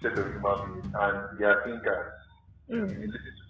set 0.00 0.12
of 0.12 0.26
human 0.30 0.82
beings, 0.82 0.94
and 0.94 1.38
they 1.38 1.44
are 1.44 1.64
thinkers. 1.64 2.12
Mm. 2.70 3.02
You 3.02 3.10
listen 3.10 3.10
to 3.10 3.10
Bruce 3.10 3.10
Stone, 3.10 3.43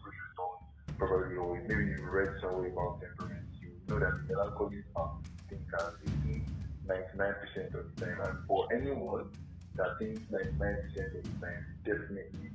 probably, 0.99 1.37
or 1.37 1.61
maybe 1.69 1.85
you 1.85 2.07
read 2.11 2.35
somewhere 2.41 2.69
about 2.69 3.01
temperament. 3.01 3.47
You 3.61 3.71
know 3.89 3.99
that 3.99 4.13
melancholies 4.29 4.85
are 4.97 5.13
thinkers. 5.49 5.95
They 6.05 6.33
think 6.33 6.45
99% 6.87 7.75
of 7.75 7.95
the 7.95 8.07
time, 8.07 8.21
and 8.21 8.39
for 8.47 8.69
anyone 8.73 9.31
that 9.77 9.99
thinks 9.99 10.21
99% 10.31 10.41
of 10.41 11.23
the 11.23 11.47
time, 11.47 11.65
definitely 11.85 12.51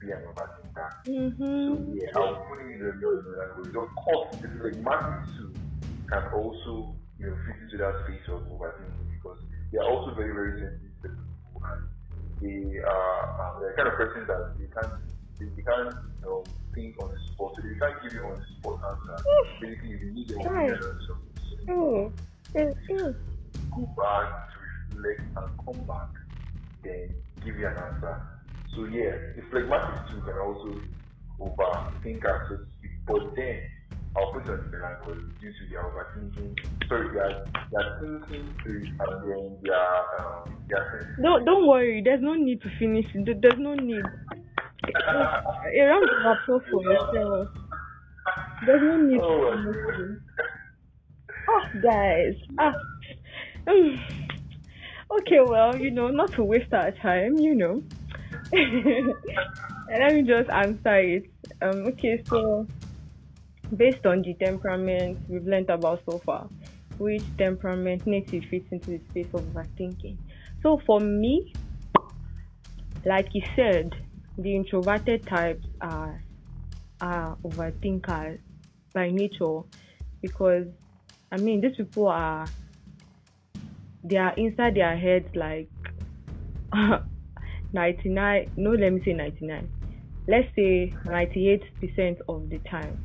be 0.00 0.10
an 0.12 0.22
overthinker. 0.30 0.90
Mm-hmm. 1.06 1.42
So 1.42 1.94
yeah, 1.94 2.10
I'll 2.14 2.46
put 2.48 2.60
it 2.60 2.70
in 2.70 2.78
the 2.78 2.92
language. 3.38 3.74
Of 3.74 3.94
course, 3.96 4.36
it's 4.42 4.62
like 4.62 4.76
Matthew 4.76 5.36
too 5.36 5.54
can 6.08 6.24
also 6.32 6.94
you 7.18 7.26
know 7.26 7.36
fit 7.46 7.56
into 7.62 7.76
that 7.76 7.94
space 8.04 8.24
of 8.28 8.40
overthinking 8.48 9.08
because 9.12 9.38
they 9.70 9.78
are 9.78 9.88
also 9.88 10.14
very 10.14 10.32
very 10.32 10.60
sensitive 10.60 10.88
people 11.02 11.62
and 11.68 11.82
they 12.40 12.78
are 12.80 13.20
um, 13.42 13.62
the 13.62 13.72
kind 13.76 13.88
of 13.88 13.94
person 13.94 14.24
that 14.26 14.54
they 14.58 14.68
can't 14.72 14.92
they, 15.38 15.46
they 15.56 15.62
can't 15.62 15.92
you 15.92 16.24
know 16.24 16.44
think 16.78 16.94
on 17.02 17.10
the 17.10 17.18
spot, 17.34 17.52
so 17.56 17.62
they 17.62 17.74
can't 17.78 18.02
give 18.02 18.12
you 18.14 18.22
on 18.22 18.38
the 18.38 18.46
spot 18.54 18.78
answer. 18.86 19.18
Basically, 19.60 19.90
you 19.98 20.12
need 20.14 20.28
your 20.28 20.38
Right. 20.46 20.70
opinion. 20.72 21.00
So 21.06 21.12
Mm. 21.68 22.12
Mm, 22.54 23.14
go 23.74 23.82
back 23.96 24.28
to 24.50 24.56
reflect 24.94 25.20
and 25.36 25.48
come 25.64 25.86
back, 25.86 26.08
then 26.82 27.14
give 27.44 27.56
you 27.58 27.66
an 27.66 27.76
answer. 27.76 28.14
So 28.74 28.84
yeah, 28.86 29.12
the 29.36 29.42
phlegmatic 29.50 30.08
too 30.08 30.20
can 30.22 30.38
also 30.38 30.80
overthink 31.40 32.22
so 32.22 32.56
to 32.56 32.64
speak. 32.78 32.90
But 33.06 33.34
then 33.36 33.60
I'll 34.16 34.32
put 34.32 34.44
it 34.44 34.50
on 34.50 34.70
the 34.70 34.76
melancholy 34.78 35.22
due 35.40 35.52
to 35.52 35.62
their 35.70 35.82
overthinking. 35.84 36.88
Sorry, 36.88 37.08
their 37.12 37.44
their 37.72 37.98
thinking 38.00 38.54
is 38.66 38.88
and 39.00 39.30
then 39.30 39.58
their 39.62 39.96
um 40.20 40.64
their 40.68 41.16
Don't 41.22 41.44
don't 41.44 41.66
worry. 41.66 42.00
There's 42.02 42.22
no 42.22 42.34
need 42.34 42.62
to 42.62 42.70
finish. 42.78 43.06
There- 43.14 43.34
There's 43.40 43.58
no 43.58 43.74
need. 43.74 44.04
Of 44.84 46.26
applause 46.26 46.62
for 46.70 46.82
yourself. 46.82 47.48
There's 48.66 48.82
no 48.82 48.96
need 48.96 49.20
Oh, 49.22 49.50
to 49.50 49.56
my 49.56 49.72
finish. 49.72 50.20
Oh, 51.48 51.64
guys. 51.82 52.34
Ah. 52.58 52.74
Mm. 53.66 53.98
Okay, 55.10 55.40
well, 55.40 55.76
you 55.76 55.90
know, 55.90 56.08
not 56.08 56.32
to 56.32 56.44
waste 56.44 56.72
our 56.72 56.90
time, 56.92 57.38
you 57.38 57.54
know. 57.54 57.82
and 58.52 59.14
let 59.98 60.14
me 60.14 60.22
just 60.22 60.50
answer 60.50 60.96
it. 60.96 61.30
Um, 61.62 61.86
okay, 61.88 62.22
so 62.28 62.66
based 63.76 64.06
on 64.06 64.22
the 64.22 64.34
temperament 64.34 65.18
we've 65.28 65.46
learned 65.46 65.70
about 65.70 66.02
so 66.08 66.18
far, 66.18 66.48
which 66.98 67.22
temperament 67.36 68.06
native 68.06 68.44
fits 68.44 68.66
into 68.70 68.90
the 68.92 69.00
space 69.10 69.28
of 69.34 69.40
overthinking. 69.42 70.16
So 70.62 70.80
for 70.86 71.00
me, 71.00 71.52
like 73.04 73.28
you 73.34 73.42
said, 73.56 73.94
the 74.38 74.56
introverted 74.56 75.26
types 75.28 75.66
are 75.82 76.24
are 77.00 77.38
overthinkers 77.44 78.40
by 78.94 79.10
nature 79.10 79.62
because 80.22 80.66
I 81.32 81.38
mean 81.38 81.60
these 81.62 81.76
people 81.76 82.08
are 82.08 82.54
they 84.02 84.16
are 84.16 84.34
inside 84.36 84.74
their 84.74 84.98
heads 84.98 85.28
like 85.36 85.70
99 87.72 88.46
no 88.56 88.70
let 88.72 88.92
me 88.92 89.02
say 89.04 89.12
99 89.12 89.70
let's 90.28 90.48
say 90.56 90.98
98% 91.06 92.18
of 92.28 92.48
the 92.50 92.60
time. 92.70 93.00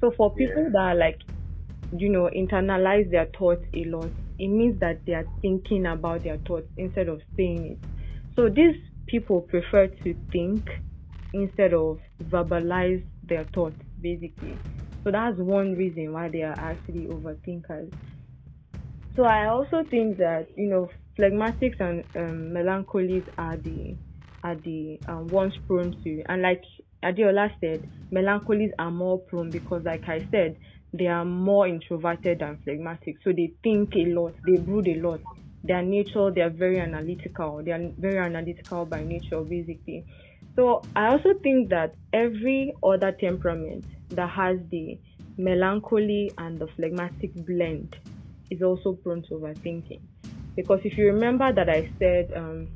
So 0.00 0.12
for 0.16 0.34
people 0.36 0.64
Yeah. 0.64 0.72
that 0.72 0.78
are 0.80 0.94
like 0.96 1.18
you 1.92 2.10
know 2.10 2.30
internalize 2.36 3.10
their 3.10 3.28
thoughts 3.38 3.64
a 3.74 3.84
lot 3.86 4.12
it 4.38 4.48
means 4.48 4.80
that 4.80 5.02
they 5.06 5.14
are 5.14 5.30
thinking 5.42 5.86
about 5.86 6.24
their 6.24 6.38
thoughts 6.46 6.68
instead 6.76 7.08
of 7.08 7.22
saying 7.36 7.78
it. 7.78 7.80
So 8.36 8.48
these 8.48 8.76
people 9.08 9.42
prefer 9.42 9.88
to 9.88 10.14
think 10.32 10.66
instead 11.32 11.74
of 11.74 11.98
verbalize 12.22 13.04
their 13.22 13.44
thoughts 13.54 13.80
basically. 14.00 14.62
So 15.04 15.12
that's 15.12 15.38
one 15.38 15.74
reason 15.74 16.12
why 16.12 16.28
they 16.30 16.42
are 16.42 16.58
actually 16.58 17.06
overthinkers. 17.08 17.92
So 19.16 19.24
i 19.24 19.46
also 19.46 19.82
think 19.90 20.18
that 20.18 20.46
you 20.56 20.68
know 20.68 20.88
phlegmatics 21.18 21.80
and 21.80 22.04
um, 22.14 22.52
melancholies 22.52 23.26
are 23.36 23.56
the 23.56 23.98
are 24.44 24.54
the 24.54 25.00
um, 25.08 25.28
ones 25.30 25.54
prone 25.66 25.92
to 26.04 26.22
and 26.28 26.42
like 26.42 26.62
Adeola 27.04 27.50
said 27.60 27.86
melancholies 28.14 28.70
are 28.78 28.92
more 28.92 29.18
prone 29.18 29.50
because 29.50 29.82
like 29.84 30.04
i 30.08 30.24
said 30.30 30.56
they 30.92 31.08
are 31.08 31.24
more 31.24 31.66
introverted 31.66 32.38
than 32.38 32.58
phlegmatic 32.62 33.16
so 33.24 33.32
they 33.32 33.54
think 33.64 33.96
a 33.96 34.04
lot 34.06 34.34
they 34.46 34.56
brood 34.58 34.86
a 34.86 35.00
lot 35.00 35.22
their 35.66 35.82
nature 35.82 36.30
they 36.30 36.40
are 36.42 36.50
very 36.50 36.78
analytical. 36.78 37.62
They 37.64 37.72
are 37.72 37.90
very 37.98 38.18
analytical 38.18 38.84
by 38.84 39.02
nature 39.02 39.40
basically. 39.40 40.04
So 40.54 40.82
i 40.94 41.08
also 41.08 41.34
think 41.42 41.68
that 41.70 41.94
every 42.12 42.74
other 42.82 43.12
temperament 43.12 43.84
that 44.10 44.30
has 44.30 44.58
the 44.70 44.98
melancholy 45.36 46.32
and 46.38 46.58
the 46.58 46.66
phlegmatic 46.68 47.34
blend 47.46 47.96
is 48.50 48.62
also 48.62 48.94
prone 48.94 49.22
to 49.22 49.34
overthinking. 49.34 50.00
Because 50.54 50.80
if 50.84 50.96
you 50.96 51.06
remember 51.06 51.52
that 51.52 51.68
i 51.68 51.90
said 51.98 52.32
um, 52.34 52.68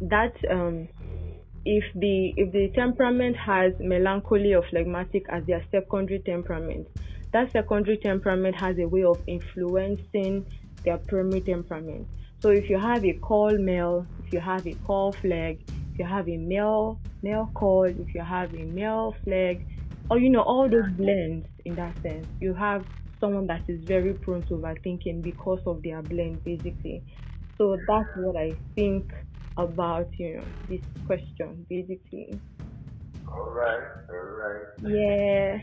that 0.00 0.34
um, 0.50 0.88
if 1.64 1.84
the 1.94 2.32
if 2.36 2.52
the 2.52 2.68
temperament 2.74 3.36
has 3.36 3.72
melancholy 3.80 4.54
or 4.54 4.62
phlegmatic 4.70 5.26
as 5.28 5.44
their 5.46 5.64
secondary 5.70 6.20
temperament 6.20 6.86
that 7.32 7.50
secondary 7.52 7.98
temperament 7.98 8.54
has 8.58 8.78
a 8.78 8.86
way 8.86 9.04
of 9.04 9.20
influencing 9.26 10.46
their 10.84 10.98
primary 10.98 11.40
temperament 11.40 12.06
so 12.40 12.50
if 12.50 12.70
you 12.70 12.78
have 12.78 13.04
a 13.04 13.14
call 13.14 13.56
male 13.58 14.06
if 14.24 14.32
you 14.32 14.40
have 14.40 14.66
a 14.66 14.74
call 14.86 15.12
flag, 15.12 15.58
if 15.92 15.98
you 15.98 16.04
have 16.04 16.28
a 16.28 16.36
male 16.36 17.00
male 17.22 17.50
call 17.54 17.84
if 17.84 18.14
you 18.14 18.22
have 18.22 18.54
a 18.54 18.64
male 18.64 19.14
flag, 19.24 19.66
or 20.08 20.18
you 20.18 20.30
know 20.30 20.42
all 20.42 20.68
those 20.68 20.88
blends 20.96 21.46
in 21.64 21.74
that 21.74 22.00
sense 22.02 22.28
you 22.40 22.54
have 22.54 22.84
someone 23.20 23.46
that 23.48 23.62
is 23.66 23.82
very 23.84 24.14
prone 24.14 24.42
to 24.44 24.54
overthinking 24.54 25.22
because 25.24 25.60
of 25.66 25.82
their 25.82 26.02
blend 26.02 26.44
basically. 26.44 27.02
So 27.56 27.76
that's 27.88 28.08
what 28.14 28.36
i 28.36 28.54
think 28.76 29.12
about 29.56 30.06
you 30.18 30.36
know 30.36 30.44
this 30.68 30.82
question 31.06 31.66
basically. 31.68 32.38
Alright, 33.26 33.82
alright. 34.10 34.66
yeah. 34.82 35.58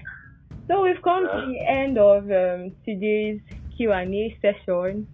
So 0.67 0.84
we've 0.84 1.01
come 1.04 1.23
to 1.23 1.45
the 1.47 1.60
end 1.69 1.97
of 1.97 2.23
um, 2.23 2.75
today's 2.84 3.39
q&a 3.77 4.38
session 4.41 5.07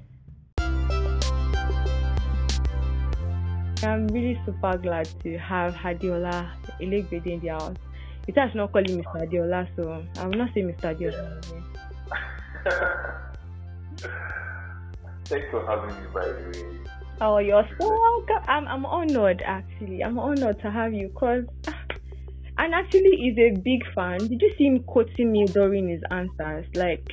i'm 3.84 4.08
really 4.10 4.39
super 4.45 4.78
glad 4.78 5.10
to 5.24 5.38
have 5.38 5.74
hadiola 5.74 6.52
Elegbede 6.80 7.28
in 7.28 7.39
the 7.39 7.47
house 7.50 7.76
you 8.28 8.34
should 8.34 8.56
not 8.56 8.71
call 8.71 8.82
him 8.82 9.02
mr 9.02 9.28
Adeola 9.28 9.67
so 9.76 10.04
i 10.19 10.28
will 10.28 10.38
not 10.38 10.54
say 10.54 10.62
mr 10.62 10.95
Adeola. 10.95 11.41
Thanks 15.26 15.47
for 15.50 15.65
having 15.65 15.95
me 15.95 16.08
by 16.13 16.26
the 16.26 16.60
way. 16.60 16.82
Oh, 17.21 17.38
you're 17.38 17.67
so 17.80 17.88
welcome. 17.88 18.43
I'm, 18.47 18.67
I'm 18.67 18.84
honored, 18.84 19.43
actually. 19.45 20.04
I'm 20.04 20.17
honored 20.17 20.60
to 20.62 20.71
have 20.71 20.91
you 20.91 21.10
because, 21.10 21.45
and 22.58 22.74
actually, 22.74 23.15
he's 23.17 23.38
a 23.38 23.52
big 23.60 23.82
fan. 23.93 24.17
Did 24.17 24.41
you 24.41 24.52
see 24.58 24.65
him 24.65 24.84
quoting 24.84 25.32
me 25.32 25.45
during 25.45 25.88
his 25.88 26.02
answers? 26.10 26.65
Like, 26.74 27.08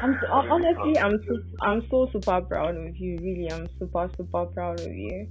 I'm 0.00 0.18
so, 0.20 0.28
honestly, 0.28 0.98
I'm 0.98 1.18
so, 1.26 1.38
I'm 1.62 1.82
so 1.90 2.08
super 2.12 2.40
proud 2.42 2.76
of 2.76 2.96
you. 2.96 3.18
Really, 3.20 3.50
I'm 3.50 3.68
super, 3.78 4.10
super 4.16 4.46
proud 4.46 4.80
of 4.80 4.94
you. 4.94 5.28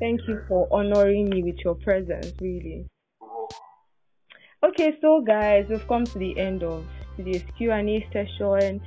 Thank 0.00 0.20
you 0.26 0.42
for 0.48 0.66
honoring 0.72 1.28
me 1.28 1.42
with 1.42 1.58
your 1.64 1.74
presence. 1.74 2.32
Really. 2.40 2.86
Okay, 4.62 4.96
so 5.00 5.20
guys, 5.20 5.66
we've 5.68 5.86
come 5.88 6.04
to 6.04 6.18
the 6.18 6.38
end 6.38 6.62
of 6.62 6.86
today's 7.16 7.44
Q&A 7.56 8.06
session. 8.12 8.80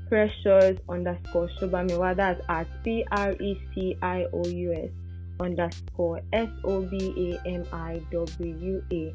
precious 0.09 0.79
underscore 0.88 1.49
Sobamiwa. 1.61 2.16
That's 2.16 2.42
at 2.49 2.66
P 2.85 3.05
R 3.12 3.33
E 3.33 3.61
C 3.75 3.96
I 4.03 4.27
O 4.33 4.46
U 4.46 4.73
S 4.73 4.90
underscore 5.40 6.20
S 6.33 6.49
O 6.64 6.83
B 6.83 7.14
A 7.16 7.40
M 7.49 7.64
I 7.73 8.01
W 8.11 8.83
A. 8.92 9.14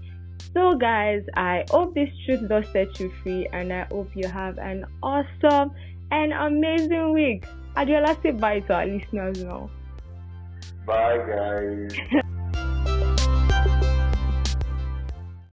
So, 0.53 0.75
guys, 0.75 1.23
I 1.36 1.65
hope 1.69 1.93
this 1.93 2.10
truth 2.25 2.47
does 2.47 2.65
set 2.71 2.97
you 2.99 3.12
free, 3.21 3.47
and 3.51 3.73
I 3.73 3.86
hope 3.91 4.10
you 4.15 4.27
have 4.27 4.58
an 4.58 4.86
awesome 5.03 5.71
and 6.12 6.34
amazing 6.34 7.13
week. 7.13 7.45
Adeola, 7.75 8.15
say 8.23 8.31
bye 8.31 8.62
to 8.62 8.73
our 8.73 8.85
listeners 8.85 9.43
now. 9.43 9.69
Bye 10.86 11.17
guys. 11.17 12.21